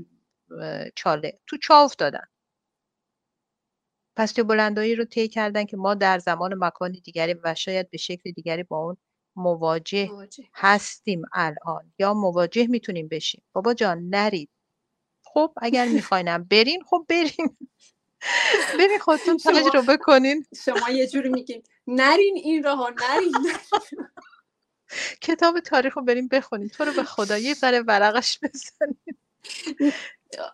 چاله 0.96 1.40
تو 1.48 1.58
چا 1.58 1.84
افتادن. 1.84 2.24
پس 4.16 4.40
بلندایی 4.40 4.96
رو 4.96 5.06
طی 5.06 5.28
کردن 5.28 5.66
که 5.66 5.78
ما 5.78 5.94
در 5.94 6.20
زمان 6.20 6.54
مکان 6.58 6.92
دیگری 6.92 7.34
و 7.34 7.56
شاید 7.56 7.90
به 7.90 7.98
شکل 7.98 8.32
دیگری 8.32 8.64
با 8.64 8.78
اون 8.78 8.98
مواجه, 9.36 10.06
مواجه. 10.12 10.44
هستیم 10.54 11.22
الان 11.34 11.94
یا 12.00 12.14
مواجه 12.14 12.68
می‌تونیم 12.68 13.08
بشیم. 13.08 13.44
بابا 13.54 13.74
جان 13.74 14.10
نرید. 14.10 14.50
خب 15.26 15.54
اگر 15.58 15.88
میخواینم 15.88 16.44
برین 16.44 16.84
خب 16.84 17.06
برین. 17.10 17.58
برین 18.80 19.00
خودتون 19.00 19.38
تجربه 19.38 19.98
کنین 19.98 20.46
شما 20.66 20.90
یه 20.90 21.08
جوری 21.08 21.30
میگین 21.30 21.64
نرین 21.88 22.36
این 22.36 22.64
راه 22.64 22.90
نرین. 22.90 23.54
کتاب 25.22 25.60
تاریخ 25.60 25.98
رو 25.98 26.04
بریم 26.04 26.28
بخونیم. 26.28 26.68
تو 26.68 26.86
رو 26.86 26.94
به 26.94 27.04
خدا 27.04 27.38
یه 27.38 27.54
ذره 27.54 27.80
ورقش 27.82 28.40
بزنیم. 28.44 29.20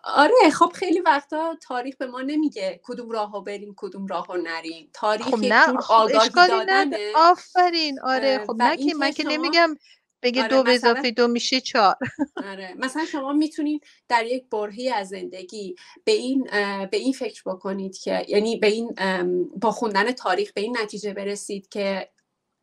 آره 0.04 0.50
خب 0.52 0.72
خیلی 0.74 1.00
وقتا 1.00 1.56
تاریخ 1.62 1.96
به 1.96 2.06
ما 2.06 2.20
نمیگه 2.20 2.80
کدوم 2.82 3.10
راه 3.10 3.30
ها 3.30 3.40
بریم 3.40 3.74
کدوم 3.76 4.06
راه 4.06 4.26
ها 4.26 4.36
نریم 4.36 4.90
تاریخ 4.92 5.26
خب 5.26 5.38
نه 5.38 5.66
خب 5.66 5.92
آگاهی 5.92 6.28
دادنه. 6.28 7.12
آفرین. 7.16 8.00
آره 8.00 8.44
خب 8.46 8.54
نه 8.58 8.76
که 8.76 8.94
من 8.94 9.10
که 9.10 9.24
نمیگم 9.24 9.76
بگه 10.22 10.42
آره 10.42 10.50
دو 10.50 10.62
به 10.62 10.74
اضافه 10.74 11.10
دو 11.10 11.28
میشه 11.28 11.60
چهار. 11.60 11.94
آره 12.36 12.74
مثلا 12.78 13.04
شما 13.04 13.32
می‌تونید 13.32 13.84
در 14.08 14.26
یک 14.26 14.44
برهی 14.50 14.90
از 14.90 15.08
زندگی 15.08 15.76
به 16.04 16.12
این 16.12 16.44
به 16.90 16.96
این 16.96 17.12
فکر 17.12 17.42
بکنید 17.46 17.98
که 17.98 18.24
یعنی 18.28 18.56
به 18.56 18.66
این 18.66 18.94
با 19.56 19.70
خوندن 19.70 20.12
تاریخ 20.12 20.52
به 20.52 20.60
این 20.60 20.76
نتیجه 20.82 21.12
برسید 21.14 21.68
که 21.68 22.10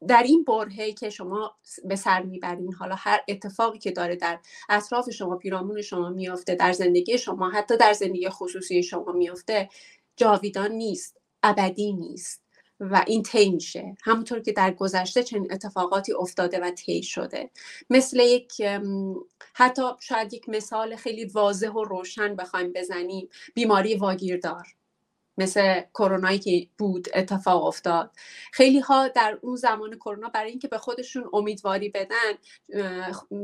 در 0.08 0.24
این 0.24 0.44
برهه 0.44 0.92
که 0.92 1.10
شما 1.10 1.58
به 1.86 1.96
سر 1.96 2.24
می‌برین 2.24 2.74
حالا 2.74 2.96
هر 2.96 3.20
اتفاقی 3.28 3.80
که 3.80 3.92
داره 3.92 4.16
در 4.16 4.40
اطراف 4.70 5.10
شما 5.10 5.38
پیرامون 5.38 5.82
شما 5.82 6.10
میافته 6.10 6.56
در 6.56 6.72
زندگی 6.72 7.18
شما 7.18 7.50
حتی 7.50 7.78
در 7.78 7.94
زندگی 7.94 8.30
خصوصی 8.30 8.84
شما 8.84 9.12
میافته 9.12 9.70
جاویدان 10.16 10.72
نیست 10.72 11.18
ابدی 11.44 11.94
نیست. 11.94 12.47
و 12.80 13.04
این 13.08 13.24
طی 13.24 13.50
میشه. 13.50 13.98
همونطور 14.04 14.40
که 14.40 14.52
در 14.52 14.72
گذشته 14.72 15.24
چنین 15.24 15.54
اتفاقاتی 15.54 16.14
افتاده 16.14 16.60
و 16.60 16.72
طی 16.72 17.04
شده. 17.04 17.50
مثل 17.90 18.20
یک 18.20 18.62
حتی 19.54 19.84
شاید 20.00 20.34
یک 20.34 20.50
مثال 20.50 20.96
خیلی 20.96 21.26
واضح 21.26 21.70
و 21.70 21.84
روشن 21.84 22.36
بخوایم 22.36 22.74
بزنیم. 22.74 23.30
بیماری 23.54 23.96
واگیردار. 23.96 24.77
مثل 25.38 25.82
کرونایی 25.94 26.40
که 26.40 26.68
بود 26.78 27.08
اتفاق 27.14 27.64
افتاد. 27.64 28.12
خیلی 28.52 28.80
ها 28.80 29.08
در 29.08 29.40
اون 29.42 29.56
زمان 29.56 29.96
کرونا 29.96 30.30
برای 30.30 30.50
اینکه 30.50 30.68
به 30.68 30.78
خودشون 30.78 31.30
امیدواری 31.34 31.90
بدن 31.90 32.34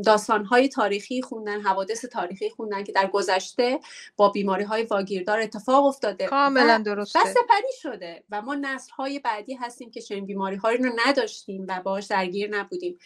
داستانهای 0.06 0.70
تاریخی 0.70 1.22
خوندن 1.22 1.62
حوادث 1.62 2.06
تاریخی 2.06 2.50
خوندن 2.50 2.84
که 2.84 2.92
در 2.92 3.08
گذشته 3.08 3.80
با 4.16 4.30
بیماری 4.30 4.64
های 4.64 4.84
واگیردار 4.84 5.40
اتفاق 5.40 5.86
افتاده. 5.86 6.26
کاملا 6.26 6.84
درسته. 6.86 7.20
و 7.20 7.24
سپری 7.24 7.74
شده 7.82 8.24
و 8.30 8.42
ما 8.42 8.56
نسل 8.56 8.92
های 8.92 9.20
بعدی 9.20 9.54
هستیم 9.54 9.92
که 9.92 10.02
چنین 10.02 10.26
بیماری 10.26 10.56
هایی 10.56 10.78
رو 10.78 10.92
نداشتیم 11.06 11.66
و 11.70 11.82
باش 11.82 12.06
درگیر 12.06 12.58
نبودیم. 12.58 12.98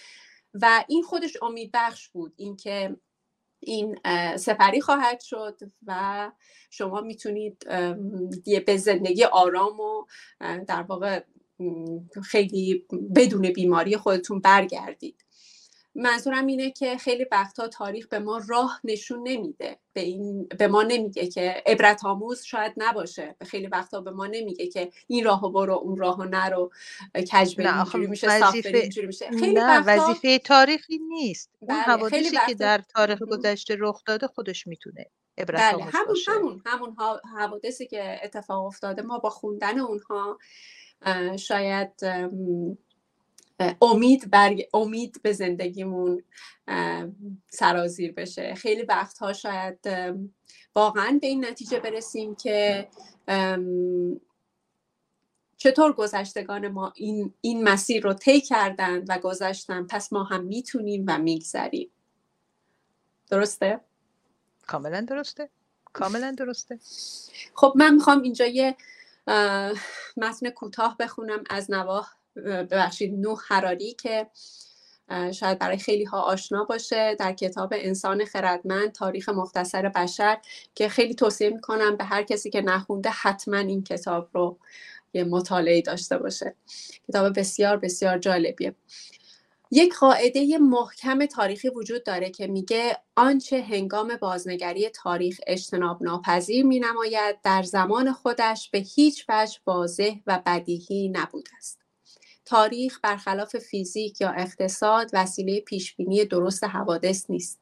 و 0.62 0.84
این 0.88 1.04
خودش 1.04 1.38
امیدبخش 1.42 2.10
بود 2.10 2.34
اینکه 2.38 2.96
این 3.60 4.00
سپری 4.38 4.82
خواهد 4.82 5.20
شد 5.22 5.60
و 5.88 6.32
شما 6.70 7.02
می‌تونید 7.02 7.66
به 8.66 8.78
زندگی 8.78 9.24
آرام 9.24 9.80
و 9.80 10.06
در 10.68 10.82
واقع 10.82 11.24
خیلی 12.24 12.86
بدون 13.16 13.42
بیماری 13.54 13.98
خودتون 13.98 14.40
برگردید. 14.40 15.24
منظورم 15.98 16.48
اینه 16.48 16.72
که 16.72 16.98
خیلی 16.98 17.26
وقتها 17.32 17.68
تاریخ 17.68 18.08
به 18.08 18.20
ما 18.20 18.42
راه 18.48 18.80
نشون 18.84 19.28
نمیده 19.28 19.80
به, 19.94 20.02
این، 20.02 20.48
به 20.60 20.68
ما 20.68 20.84
نمیگه 20.84 21.28
که 21.28 21.64
عبرت 21.66 22.06
آموز 22.06 22.44
شاید 22.44 22.74
نباشه 22.78 23.36
به 23.40 23.46
خیلی 23.46 23.68
وقتها 23.68 24.02
به 24.02 24.12
ما 24.12 24.28
نمیگه 24.28 24.68
که 24.68 24.92
این 25.08 25.24
راهو 25.24 25.50
برو 25.50 25.74
اون 25.74 25.98
راهو 25.98 26.24
نرو 26.24 26.72
کج 27.16 27.60
اینجوری 27.60 28.08
میشه 28.08 28.28
وظیفه... 28.30 28.78
اینجوری 28.78 29.08
میشه 29.08 29.30
خیلی 29.32 29.54
نه 29.54 29.80
وظیفه 29.80 30.40
تاریخی 30.40 30.98
نیست 30.98 31.50
اون 31.60 31.76
بله، 31.76 31.84
حوادثی 31.84 32.38
که 32.48 32.54
در 32.54 32.78
تاریخ 32.78 33.22
گذشته 33.22 33.76
رخ 33.80 34.04
داده 34.06 34.28
خودش 34.28 34.68
می‌تونه 34.68 35.06
عبرت 35.38 35.74
بله. 35.74 35.84
همون 35.84 36.08
باشه. 36.08 36.32
همون 36.32 36.62
همون 36.66 36.96
حوادثی 37.38 37.88
که 37.88 38.20
اتفاق 38.24 38.66
افتاده 38.66 39.02
ما 39.02 39.18
با 39.18 39.30
خوندن 39.30 39.80
اونها 39.80 40.38
شاید 41.40 41.92
امید 43.82 44.32
برگ... 44.32 44.70
امید 44.74 45.22
به 45.22 45.34
زندگیمون 45.34 46.24
سرازیر 47.50 48.12
بشه. 48.12 48.56
خیلی 48.56 48.82
وقتها 48.82 49.34
شاید 49.34 49.80
واقعا 50.76 51.18
به 51.22 51.28
این 51.28 51.46
نتیجه 51.46 51.80
برسیم 51.80 52.36
که 52.36 52.88
چطور 55.58 55.94
گذشتگان 55.94 56.68
ما 56.68 56.94
این, 56.96 57.34
این 57.42 57.64
مسیر 57.64 58.04
رو 58.04 58.14
طی 58.14 58.42
کردن 58.42 59.06
و 59.10 59.20
گذشتن. 59.20 59.88
پس 59.88 60.14
ما 60.14 60.24
هم 60.24 60.44
می‌تونیم 60.44 61.04
و 61.08 61.18
میگذریم. 61.18 61.92
درسته؟ 63.30 63.80
کاملا 64.68 65.02
درسته. 65.02 65.50
کاملا 65.94 66.36
درسته. 66.38 66.80
خب 67.54 67.74
من 67.76 67.94
می‌خوام 67.94 68.22
اینجا 68.22 68.46
یه 68.46 68.76
متن 70.18 70.50
کوتاه 70.50 70.98
بخونم 70.98 71.44
از 71.50 71.72
نواه 71.72 72.17
ببخشید 72.46 73.14
نوح 73.14 73.40
حراری 73.48 73.94
که 73.94 74.28
شاید 75.32 75.60
برای 75.60 75.78
خیلی 75.78 76.04
ها 76.04 76.22
آشنا 76.22 76.64
باشه 76.64 77.16
در 77.16 77.34
کتاب 77.34 77.74
انسان 77.76 78.26
خردمند 78.26 78.92
تاریخ 78.92 79.30
مختصر 79.30 79.90
بشر 79.90 80.38
که 80.76 80.90
خیلی 80.90 81.16
توصیه 81.16 81.50
می‌کنم 81.50 81.96
به 81.98 82.04
هر 82.04 82.24
کسی 82.24 82.50
که 82.50 82.62
نخونده 82.62 83.10
حتما 83.10 83.58
این 83.58 83.84
کتاب 83.84 84.30
رو 84.34 84.58
یه 85.14 85.24
مطالعه 85.24 85.82
داشته 85.82 86.18
باشه 86.18 86.56
کتاب 87.08 87.40
بسیار 87.40 87.78
بسیار 87.78 88.18
جالبیه 88.18 88.76
یک 89.72 89.96
قاعده 89.96 90.58
محکم 90.58 91.26
تاریخی 91.26 91.70
وجود 91.70 92.04
داره 92.04 92.30
که 92.30 92.48
میگه 92.48 92.98
آنچه 93.16 93.62
هنگام 93.62 94.18
بازنگری 94.22 94.90
تاریخ 94.90 95.40
اجتناب 95.48 96.04
ناپذیر 96.04 96.66
می 96.66 96.80
نماید 96.80 97.42
در 97.44 97.64
زمان 97.64 98.14
خودش 98.14 98.70
به 98.70 98.78
هیچ 98.78 99.26
وجه 99.30 99.60
واضح 99.66 100.16
و 100.28 100.42
بدیهی 100.46 101.10
نبوده 101.10 101.52
است. 101.58 101.87
تاریخ 102.48 103.00
برخلاف 103.04 103.58
فیزیک 103.58 104.22
یا 104.22 104.30
اقتصاد 104.30 105.10
وسیله 105.14 105.62
پیشبینی 105.62 106.26
درست 106.26 106.64
حوادث 106.64 107.30
نیست. 107.30 107.60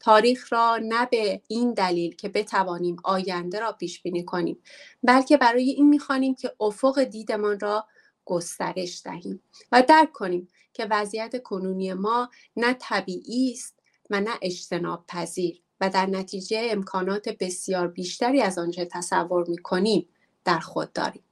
تاریخ 0.00 0.52
را 0.52 0.78
نه 0.82 1.06
به 1.06 1.42
این 1.48 1.72
دلیل 1.72 2.14
که 2.14 2.28
بتوانیم 2.28 2.96
آینده 3.04 3.60
را 3.60 3.72
پیش 3.72 4.02
بینی 4.02 4.24
کنیم 4.24 4.58
بلکه 5.02 5.36
برای 5.36 5.70
این 5.70 5.88
می‌خوانیم 5.88 6.34
که 6.34 6.52
افق 6.60 7.02
دیدمان 7.02 7.60
را 7.60 7.86
گسترش 8.24 9.02
دهیم 9.04 9.42
و 9.72 9.82
درک 9.88 10.12
کنیم 10.12 10.48
که 10.72 10.86
وضعیت 10.90 11.42
کنونی 11.42 11.92
ما 11.92 12.30
نه 12.56 12.76
طبیعی 12.80 13.52
است 13.52 13.78
و 14.10 14.20
نه 14.20 14.30
اجتناب 14.42 15.04
پذیر 15.08 15.60
و 15.80 15.90
در 15.90 16.06
نتیجه 16.06 16.68
امکانات 16.70 17.28
بسیار 17.28 17.88
بیشتری 17.88 18.42
از 18.42 18.58
آنچه 18.58 18.84
تصور 18.84 19.48
می 19.48 19.58
کنیم 19.58 20.08
در 20.44 20.58
خود 20.58 20.92
داریم. 20.92 21.22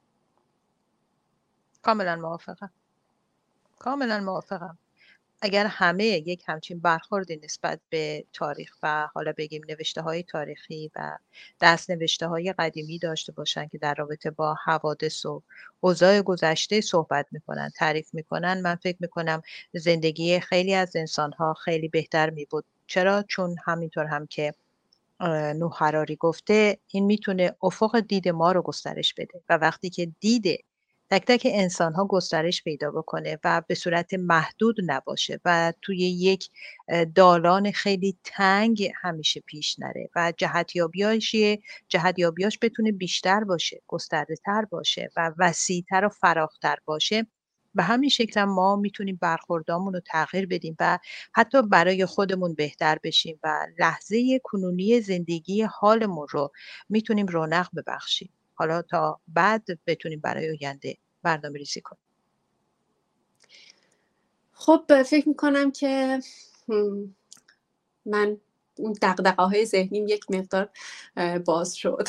کاملا 1.82 2.16
موافقم. 2.16 2.70
کاملا 3.81 4.21
موافقم. 4.21 4.79
اگر 5.43 5.66
همه 5.66 6.05
یک 6.05 6.45
همچین 6.49 6.81
برخوردی 6.81 7.40
نسبت 7.45 7.81
به 7.90 8.25
تاریخ 8.33 8.77
و 8.83 9.09
حالا 9.14 9.33
بگیم 9.37 9.62
نوشته 9.69 10.03
های 10.03 10.23
تاریخی 10.23 10.90
و 10.97 11.19
دست 11.61 11.90
نوشته 11.90 12.27
های 12.27 12.55
قدیمی 12.59 12.99
داشته 12.99 13.33
باشن 13.33 13.69
که 13.69 13.79
در 13.79 13.95
رابطه 13.95 14.31
با 14.31 14.55
حوادث 14.64 15.27
و 15.27 15.43
اوضاع 15.81 16.23
گذشته 16.23 16.81
صحبت 16.81 17.27
می‌کنن 17.33 17.71
تعریف 17.77 18.14
می‌کنن 18.14 18.61
من 18.61 18.75
فکر 18.75 18.97
می‌کنم 19.01 19.43
زندگی 19.73 20.40
خیلی 20.40 20.75
از 20.75 20.97
انسان 20.97 21.33
ها 21.33 21.55
خیلی 21.55 21.88
بهتر 21.88 22.31
می 22.31 22.45
بود 22.45 22.64
چرا؟ 22.87 23.23
چون 23.23 23.57
همینطور 23.64 24.05
هم 24.05 24.27
که 24.27 24.55
نوح 25.57 25.77
حراری 25.79 26.16
گفته 26.16 26.79
این 26.88 27.05
می‌تونه 27.05 27.55
افق 27.62 28.01
دید 28.01 28.29
ما 28.29 28.53
رو 28.53 28.62
گسترش 28.62 29.14
بده 29.14 29.43
و 29.49 29.57
وقتی 29.57 29.90
که 29.90 30.12
دید 30.21 30.64
تک 31.11 31.25
تک 31.27 31.46
انسان 31.51 31.94
ها 31.94 32.05
گسترش 32.07 32.62
پیدا 32.62 32.90
بکنه 32.90 33.38
و 33.44 33.62
به 33.68 33.75
صورت 33.75 34.14
محدود 34.14 34.77
نباشه 34.87 35.40
و 35.44 35.73
توی 35.83 35.99
یک 35.99 36.51
دالان 37.14 37.70
خیلی 37.70 38.18
تنگ 38.25 38.90
همیشه 39.03 39.40
پیش 39.40 39.79
نره 39.79 40.09
و 40.16 40.33
جهتیابیاش 40.37 41.37
جهتیابیاش 41.88 42.59
بتونه 42.62 42.92
بیشتر 42.92 43.44
باشه 43.44 43.83
گسترده 43.87 44.35
تر 44.44 44.64
باشه 44.64 45.11
و 45.16 45.33
وسیعتر 45.38 46.05
و 46.05 46.09
فراختر 46.09 46.77
باشه. 46.85 47.27
به 47.75 47.83
همین 47.83 48.09
شکل 48.11 48.44
ما 48.44 48.77
می‌تونیم 48.77 49.18
برخوردامون 49.23 49.94
رو 49.94 50.01
تغییر 50.01 50.46
بدیم 50.46 50.77
و 50.81 50.99
حتی 51.35 51.62
برای 51.62 52.07
خودمون 52.07 52.55
بهتر 52.55 52.99
بشیم 53.05 53.38
و 53.42 53.66
لحظه 53.79 54.40
کنونی 54.44 55.01
زندگی 55.01 55.62
حالمون 55.62 56.27
رو 56.31 56.53
می‌تونیم 56.88 57.27
رونق 57.27 57.68
ببخشیم. 57.77 58.39
حالا 58.61 58.83
تا 58.83 59.20
بعد 59.29 59.66
بتونیم 59.87 60.20
برای 60.20 60.51
آینده 60.51 60.96
برنامه 61.23 61.59
ریزی 61.59 61.81
کنیم. 61.81 62.01
خب 64.53 65.03
فکر 65.03 65.29
می‌کنم 65.29 65.70
که 65.70 66.20
من 68.07 68.37
اون 68.77 68.92
دقدقه 69.03 69.42
های 69.42 69.66
ذهنیم 69.66 70.09
یک 70.09 70.31
مقدار 70.31 70.70
باز 71.44 71.77
شد. 71.77 72.09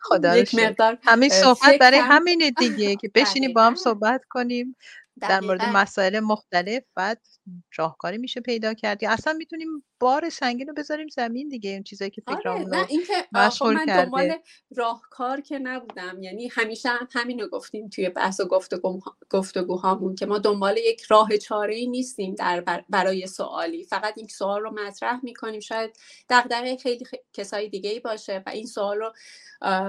خدا 0.00 0.36
یک 0.36 0.54
مقدار 0.54 0.98
همین 1.02 1.30
صحبت 1.30 1.78
برای 1.80 2.00
همینه 2.00 2.50
دیگه 2.50 2.96
که 2.96 3.10
بشینیم 3.14 3.52
با 3.52 3.62
هم 3.62 3.74
صحبت 3.74 4.24
کنیم. 4.24 4.76
در 5.20 5.40
مورد 5.40 5.62
مسائل 5.62 6.20
مختلف 6.20 6.82
بعد 6.94 7.26
راهکاری 7.76 8.18
میشه 8.18 8.40
پیدا 8.40 8.74
کرد. 8.74 9.02
یا 9.02 9.10
اصلا 9.10 9.32
می‌تونیم 9.32 9.84
بار 10.00 10.28
سنگین 10.28 10.68
رو 10.68 10.74
بذاریم 10.74 11.08
زمین 11.08 11.48
دیگه 11.48 11.70
اون 11.70 11.82
چیزایی 11.82 12.10
که 12.10 12.20
فکرامون 12.20 12.74
آره، 12.74 12.88
نه 13.32 13.46
مشغول 13.46 13.74
من 13.74 13.86
کرده. 13.86 14.04
دنبال 14.04 14.38
راهکار 14.76 15.40
که 15.40 15.58
نبودم. 15.58 16.22
یعنی 16.22 16.48
همیشه 16.48 16.88
هم 16.88 17.08
همین 17.12 17.40
رو 17.40 17.48
گفتیم 17.48 17.88
توی 17.88 18.08
بحث 18.08 18.40
و 18.40 18.44
گفتگو 18.44 19.00
گفتگوهامون 19.30 20.14
که 20.14 20.26
ما 20.26 20.38
دنبال 20.38 20.76
یک 20.76 21.02
راه 21.02 21.36
چاره 21.36 21.74
ای 21.74 21.86
نیستیم 21.86 22.34
در 22.34 22.84
برای 22.88 23.26
سوالی. 23.26 23.84
فقط 23.84 24.14
این 24.16 24.28
سوال 24.28 24.60
رو 24.60 24.70
مطرح 24.70 25.20
می‌کنیم. 25.22 25.60
شاید 25.60 25.96
دغدغه 26.28 26.76
خیلی 26.76 27.04
کسای 27.32 27.68
دیگه 27.68 27.90
ای 27.90 28.00
باشه 28.00 28.42
و 28.46 28.50
این 28.50 28.66
سوال 28.66 28.98
رو 28.98 29.12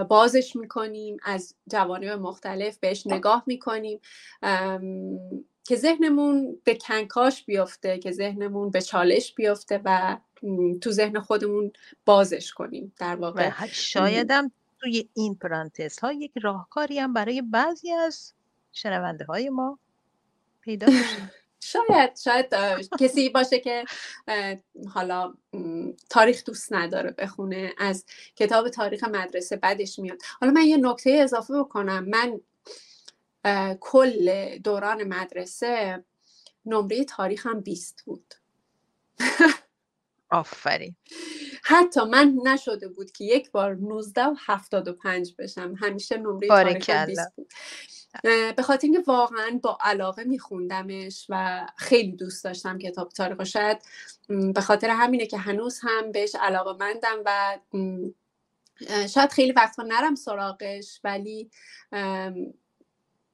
بازش 0.10 0.56
می‌کنیم 0.56 1.18
از 1.24 1.56
جوانب 1.70 2.10
مختلف 2.10 2.78
بهش 2.78 3.08
نگاه 3.08 3.44
می‌کنیم 3.46 4.00
که 5.64 5.76
ذهنمون 5.76 6.62
به 6.64 6.76
کنکاش 6.76 7.46
بیفته 7.46 8.00
که 8.00 8.12
ذهنمون 8.12 8.70
به 8.72 8.82
چالش 8.82 9.34
بیفته 9.34 9.82
و 9.86 10.18
تو 10.82 10.92
ذهن 10.92 11.20
خودمون 11.20 11.72
بازش 12.06 12.52
کنیم 12.52 12.94
در 12.98 13.16
واقع. 13.16 13.68
شایدم 13.68 14.52
توی 14.80 15.10
این 15.14 15.36
پرانتز 15.36 16.00
ها 16.00 16.12
یک 16.12 16.32
راهکاری 16.42 17.00
هم 17.00 17.14
برای 17.14 17.42
بعضی 17.42 17.92
از 17.92 18.34
شنونده 18.72 19.26
های 19.26 19.50
ما 19.50 19.80
پیدا 20.62 20.88
بشه. 20.88 21.32
شاید 21.64 22.18
شاید 22.24 22.56
کسی 23.00 23.30
باشه 23.30 23.60
که 23.60 23.86
حالا 24.94 25.34
تاریخ 26.10 26.44
دوست 26.44 26.74
نداره 26.74 27.12
بخونه 27.12 27.74
از 27.78 28.06
کتاب 28.36 28.70
تاریخ 28.70 29.04
مدرسه 29.04 29.56
بدش 29.56 30.00
میاد. 30.00 30.18
حالا 30.40 30.52
من 30.54 30.62
یه 30.62 30.78
نکته 30.78 31.12
اضافه 31.12 31.54
بکنم. 31.60 32.06
من 32.10 32.40
کل 33.80 34.58
دوران 34.58 35.04
مدرسه 35.04 36.04
نمره 36.66 37.04
تاریخم 37.04 37.60
20 37.60 38.04
بود. 38.06 38.34
آفرین. 40.30 40.96
حتی 41.64 42.02
من 42.02 42.38
نشده 42.46 42.88
بود 42.88 43.12
که 43.12 43.24
یک 43.24 43.52
بار 43.52 43.76
19 43.76 44.26
و 44.26 44.36
75 44.46 45.36
بشم. 45.40 45.76
همیشه 45.80 46.18
نمره 46.18 46.48
تاریخم 46.48 47.06
20 47.06 47.36
بود. 47.36 47.54
به 48.56 48.64
خاطر 48.64 48.88
اینکه 48.88 49.04
واقعا 49.08 49.60
با 49.64 49.78
علاقه 49.82 50.24
میخوندمش 50.24 51.26
و 51.30 51.68
خیلی 51.76 52.12
دوست 52.12 52.44
داشتم 52.44 52.78
کتاب 52.78 53.10
تاریخ 53.10 53.40
و 53.40 53.46
شاید 53.46 53.78
به 54.28 54.62
خاطر 54.62 54.90
همینه 54.90 55.26
که 55.26 55.38
هنوز 55.38 55.80
هم 55.84 56.12
بهش 56.12 56.36
علاقه 56.36 56.86
مندم 56.86 57.18
و 57.26 57.60
شاید 59.08 59.32
خیلی 59.32 59.52
وقتا 59.52 59.84
نرم 59.84 60.16
سراغش 60.16 61.00
ولی 61.04 61.50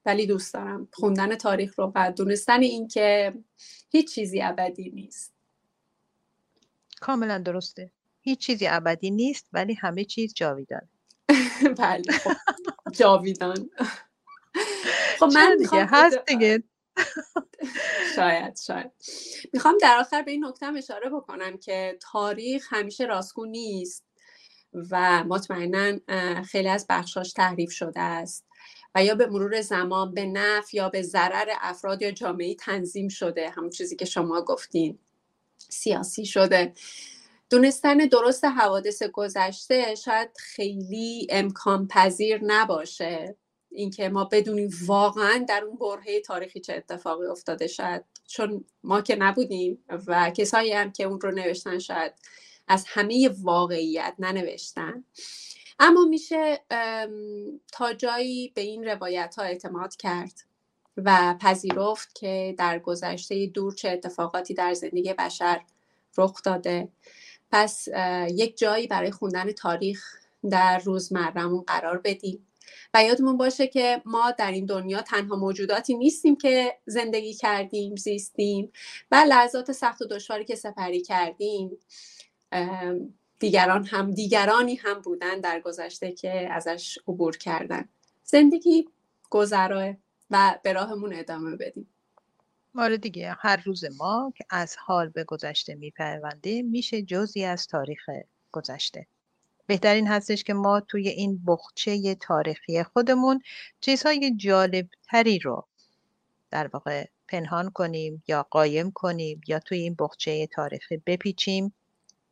ولی 0.06 0.28
دوست 0.28 0.54
دارم 0.54 0.88
خوندن 0.94 1.36
تاریخ 1.36 1.80
رو 1.80 1.92
و 1.96 2.12
دونستن 2.12 2.62
اینکه 2.62 3.34
هیچ 3.90 4.14
چیزی 4.16 4.42
ابدی 4.42 4.90
نیست. 4.90 5.34
کاملا 7.02 7.38
درسته. 7.38 7.92
هیچ 8.22 8.40
چیزی 8.40 8.68
ابدی 8.68 9.12
نیست 9.12 9.48
ولی 9.54 9.74
همه 9.74 10.06
چیز 10.06 10.34
جاویدان 10.34 10.90
بله 11.78 12.12
خب 12.12 12.32
جاویدان. 12.92 13.70
خب 15.20 15.30
من 15.34 15.58
دیگه؟ 15.58 15.88
هست 15.92 16.26
دیگه. 16.28 16.64
شاید 18.16 18.60
شاید. 18.68 18.92
می‌خوام 19.54 19.78
در 19.82 19.98
آخر 20.00 20.22
به 20.22 20.32
این 20.32 20.46
نکته 20.46 20.66
اشاره 20.66 21.10
بکنم 21.10 21.58
که 21.58 21.98
تاریخ 22.12 22.68
همیشه 22.70 23.06
راستگو 23.06 23.46
نیست 23.46 24.06
و 24.92 25.24
مطمئنا 25.24 26.00
خیلی 26.44 26.70
از 26.70 26.86
بخشاش 26.90 27.34
تحریف 27.34 27.72
شده 27.72 28.00
است 28.00 28.46
و 28.96 29.04
یا 29.04 29.16
به 29.16 29.26
مرور 29.28 29.62
زمان 29.62 30.14
به 30.14 30.26
نفع 30.26 30.78
یا 30.78 30.90
به 30.90 31.02
ضرر 31.02 31.50
افراد 31.62 32.02
یا 32.02 32.12
جامعه 32.12 32.56
تنظیم 32.56 33.08
شده. 33.08 33.50
همون 33.50 33.70
چیزی 33.70 33.96
که 33.96 34.06
شما 34.06 34.42
گفتین. 34.42 35.00
سیاسی 35.70 36.26
شده. 36.26 36.74
دونستن 37.50 37.98
درست 37.98 38.46
حوادث 38.46 39.04
گذشته 39.04 39.96
شاید 39.96 40.30
خیلی 40.38 41.28
امکان 41.30 41.88
پذیر 41.88 42.40
نباشه. 42.44 43.36
اینکه 43.78 44.10
ما 44.10 44.24
بدونیم 44.24 44.70
واقعا 44.86 45.46
در 45.50 45.64
اون 45.64 45.78
برهه 45.78 46.20
تاریخی 46.20 46.60
چه 46.60 46.74
اتفاقی 46.74 47.26
افتاده. 47.26 47.68
شاید 47.68 48.04
چون 48.28 48.66
ما 48.84 49.02
که 49.02 49.16
نبودیم 49.16 49.84
و 50.08 50.30
کسایی 50.30 50.74
هم 50.74 50.92
که 50.92 51.04
اون 51.04 51.22
رو 51.22 51.32
نوشتن 51.32 51.80
شاید 51.80 52.14
از 52.68 52.86
همه 52.88 53.30
واقعیت 53.42 54.16
ننوشتن. 54.20 55.04
اما 55.80 56.06
میشه 56.06 56.60
تا 57.72 57.94
جایی 57.94 58.52
به 58.56 58.62
این 58.62 58.84
روایت 58.86 59.36
ها 59.38 59.44
اعتماد 59.44 59.96
کرد 59.96 60.34
و 60.98 61.36
پذیرفت 61.42 62.16
که 62.16 62.56
در 62.58 62.80
گذشته 62.80 63.48
دور 63.48 63.74
چه 63.74 63.90
اتفاقاتی 63.90 64.54
در 64.54 64.74
زندگی 64.74 65.14
بشر 65.14 65.62
رخ 66.18 66.44
داده. 66.44 66.90
پس 67.52 67.88
یک 68.30 68.58
جایی 68.58 68.88
برای 68.88 69.12
خوندن 69.12 69.52
تاریخ 69.52 70.16
در 70.50 70.78
روزمرهمون 70.78 71.62
قرار 71.62 71.98
بدیم. 71.98 72.48
و 72.94 73.04
یادمون 73.04 73.38
باشه 73.38 73.68
که 73.68 74.02
ما 74.06 74.32
در 74.32 74.52
این 74.52 74.66
دنیا 74.66 75.02
تنها 75.02 75.36
موجوداتی 75.36 75.98
نیستیم 75.98 76.36
که 76.36 76.78
زندگی 76.86 77.34
کردیم 77.34 77.96
زیستیم 77.96 78.72
و 79.12 79.16
لحظات 79.28 79.72
سخت 79.72 80.02
و 80.02 80.06
دشواری 80.06 80.46
که 80.46 80.56
سپری 80.56 81.02
کردیم 81.02 81.78
دیگران 83.40 83.86
هم 83.86 84.12
دیگرانی 84.12 84.76
هم 84.76 85.02
بودن 85.02 85.40
در 85.40 85.60
گذشته 85.60 86.12
که 86.12 86.50
ازش 86.52 86.98
عبور 87.08 87.38
کردن. 87.38 87.90
زندگی 88.24 88.90
گذراه 89.30 89.96
و 90.32 90.60
به 90.64 90.74
راهمون 90.74 91.14
ادامه 91.14 91.56
بدیم. 91.56 91.90
آره 92.76 92.98
دیگه 92.98 93.36
هر 93.40 93.62
روز 93.66 93.84
ما 93.98 94.34
که 94.38 94.46
از 94.50 94.76
حال 94.80 95.10
به 95.10 95.24
گذشته 95.24 95.76
میپرونده 95.76 96.62
میشه 96.62 97.02
جزی 97.02 97.44
از 97.44 97.68
تاریخ 97.68 98.10
گذشته. 98.52 99.08
بهترین 99.68 100.08
هستش 100.08 100.44
که 100.44 100.54
ما 100.54 100.80
توی 100.80 101.08
این 101.08 101.46
بخچه 101.48 102.16
تاریخی 102.16 102.84
خودمون 102.84 103.42
چیزهای 103.82 104.36
جالب 104.38 104.88
تری 105.04 105.40
رو 105.40 105.68
در 106.52 106.70
واقع 106.74 107.06
پنهان 107.28 107.70
کنیم 107.70 108.24
یا 108.28 108.48
قایم 108.50 108.92
کنیم 108.92 109.42
یا 109.48 109.60
توی 109.60 109.78
این 109.80 109.96
بخچه 110.00 110.48
تاریخی 110.48 110.98
بپیچیم 110.98 111.74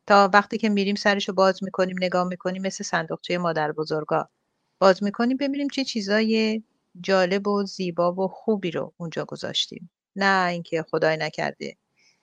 تا 0.06 0.30
وقتی 0.32 0.58
که 0.58 0.68
میریم 0.68 0.94
سرشو 0.94 1.32
باز 1.32 1.64
می‌کنیم 1.64 1.96
نگاه 2.00 2.24
می‌کنیم 2.28 2.62
مثل 2.62 2.84
صندوقچه 2.84 3.38
مادر 3.38 3.72
بزرگا 3.72 4.28
باز 4.78 5.02
می‌کنیم 5.02 5.36
ببینیم 5.36 5.68
چه 5.68 5.84
چیزای 5.84 6.62
جالب 7.00 7.48
و 7.48 7.64
زیبا 7.64 8.12
و 8.12 8.28
خوبی 8.28 8.70
رو 8.70 8.92
اونجا 8.96 9.24
گذاشتیم. 9.24 9.90
نه 10.16 10.48
اینکه 10.48 10.82
خدای 10.90 11.16
نکرده. 11.16 11.76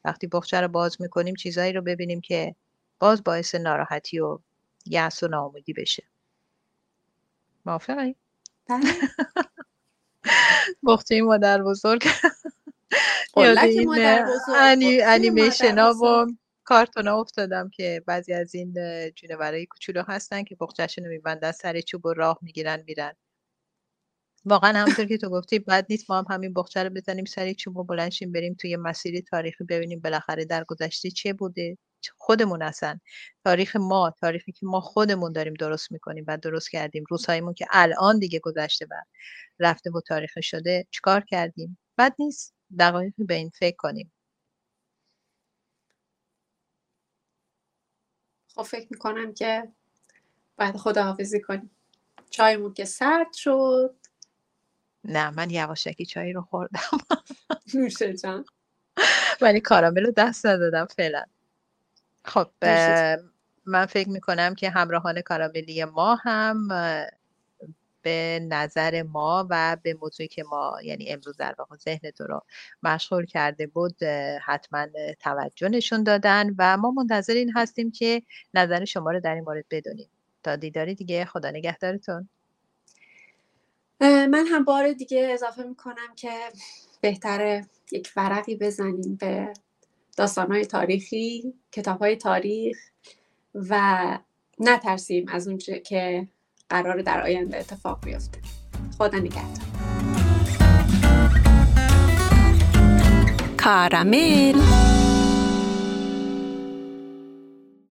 وقتی 0.05 0.27
بخچه 0.27 0.61
رو 0.61 0.67
باز 0.67 1.01
می‌کنیم 1.01 1.35
چیزایی 1.35 1.73
رو 1.73 1.81
ببینیم 1.81 2.21
که 2.21 2.55
باز 2.99 3.23
باعث 3.23 3.55
ناراحتی 3.55 4.19
و 4.19 4.39
یأس 4.85 5.23
و 5.23 5.27
ناامیدی 5.27 5.73
بشه. 5.73 6.03
موافقی؟ 7.65 8.15
بله. 8.69 8.83
بخچه 10.87 11.21
مادر 11.21 11.63
بزرگ. 11.63 12.05
یاد 13.37 13.57
این 13.57 13.89
انیمیشن 15.03 15.79
ها. 15.79 15.93
و 15.93 16.25
کارتون 16.63 17.07
ها 17.07 17.21
افتادم 17.21 17.69
که 17.69 18.03
بعضی 18.05 18.33
از 18.33 18.55
این 18.55 18.73
جونورای 19.15 19.65
کوچولو 19.65 20.03
هستن 20.07 20.43
که 20.43 20.57
بخچهشون 20.59 21.05
رو 21.05 21.11
میبندن 21.11 21.51
سر 21.51 21.81
چوب 21.81 22.05
و 22.05 22.13
راه 22.13 22.39
می‌گیرن 22.41 22.83
میرن. 22.87 23.13
واقعا 24.45 24.79
همونطور 24.79 25.05
که 25.05 25.17
تو 25.17 25.29
گفتی 25.29 25.59
بد 25.59 25.85
نیست 25.89 26.11
ما 26.11 26.17
هم 26.17 26.25
همین 26.29 26.53
بخچه 26.53 26.83
رو 26.83 26.89
بزنیم 26.89 27.25
سر 27.25 27.53
چوب 27.53 27.77
و 27.77 27.83
بلنشیم 27.83 28.31
بریم 28.31 28.53
توی 28.53 28.75
مسیری 28.75 29.21
تاریخی 29.21 29.63
ببینیم 29.63 29.99
بالاخره 29.99 30.45
در 30.45 30.63
گذشته 30.63 31.11
چه 31.11 31.33
بوده. 31.33 31.77
خودمون 32.17 32.61
اصلا 32.61 32.99
تاریخ 33.43 33.75
ما 33.75 34.13
تاریخی 34.21 34.51
که 34.51 34.65
ما 34.65 34.81
خودمون 34.81 35.33
داریم 35.33 35.53
درست 35.53 35.91
می‌کنیم 35.91 36.25
و 36.27 36.37
درست 36.37 36.71
کردیم. 36.71 37.03
روزهایمون 37.09 37.53
که 37.53 37.67
الان 37.71 38.19
دیگه 38.19 38.39
گذشته 38.39 38.85
و 38.91 38.95
رفته 39.59 39.91
و 39.91 40.01
تاریخ 40.01 40.31
شده 40.41 40.87
چیکار 40.91 41.21
کردیم؟ 41.21 41.77
بد 41.97 42.13
نیست. 42.19 42.53
دقایقی 42.79 43.23
به 43.23 43.33
این 43.33 43.49
فکر 43.49 43.75
کنیم. 43.75 44.13
خب 48.55 48.63
فکر 48.63 48.87
می‌کنم 48.91 49.33
که 49.33 49.71
باید 50.57 50.77
خداحافظی 50.77 51.41
کنیم. 51.41 51.71
چایمون 52.29 52.73
که 52.73 52.85
سرد 52.85 53.33
شد. 53.33 53.95
نه 55.03 55.29
من 55.29 55.49
یواشکی 55.49 56.05
چایی 56.05 56.33
رو 56.33 56.41
خوردم. 56.41 56.79
نوشه 57.73 58.13
جان. 58.13 58.45
ولی 59.41 59.59
کارامل 59.59 60.05
رو 60.05 60.11
دست 60.17 60.45
ندادم 60.45 60.85
فعلا. 60.85 61.23
خب 62.25 62.47
من 63.65 63.85
فکر 63.85 64.09
می‌کنم 64.09 64.55
که 64.55 64.69
همراهان 64.69 65.21
کاراملی 65.21 65.85
ما 65.85 66.15
هم 66.15 66.67
به 68.01 68.39
نظر 68.49 69.03
ما 69.03 69.47
و 69.49 69.77
به 69.83 69.97
موضوعی 70.01 70.27
که 70.27 70.43
ما 70.43 70.77
یعنی 70.83 71.09
امروز 71.09 71.37
در 71.37 71.55
واقع 71.57 71.75
ذهن 71.75 72.11
تو 72.11 72.23
رو 72.23 72.41
مشغول 72.83 73.25
کرده 73.25 73.67
بود 73.67 74.03
حتما 74.45 74.87
توجه 75.19 75.69
نشون 75.69 76.03
دادن 76.03 76.55
و 76.57 76.77
ما 76.77 76.91
منتظر 76.91 77.33
این 77.33 77.51
هستیم 77.55 77.91
که 77.91 78.21
نظر 78.53 78.85
شما 78.85 79.11
رو 79.11 79.19
در 79.19 79.35
این 79.35 79.43
مورد 79.43 79.65
بدونیم. 79.71 80.09
تا 80.43 80.55
دیداری 80.55 80.95
دیگه 80.95 81.25
خدا 81.25 81.51
نگهدارتون. 81.51 82.29
من 84.01 84.45
هم 84.51 84.63
بار 84.63 84.93
دیگه 84.93 85.29
اضافه 85.31 85.63
می‌کنم 85.63 86.15
که 86.15 86.29
بهتره 87.01 87.65
یک 87.91 88.11
ورقی 88.15 88.55
بزنیم 88.55 89.15
به 89.15 89.53
داستانهای 90.17 90.65
تاریخی 90.65 91.53
کتابهای 91.71 92.15
تاریخ 92.15 92.77
و 93.55 93.79
نترسیم 94.59 95.25
از 95.27 95.47
اون 95.47 95.57
که 95.57 96.27
قرار 96.69 97.01
در 97.01 97.21
آینده 97.21 97.57
اتفاق 97.57 98.05
بیفته. 98.05 98.39
خدا 98.97 99.17
نگهدار. 99.17 99.63
کارامل. 103.57 104.92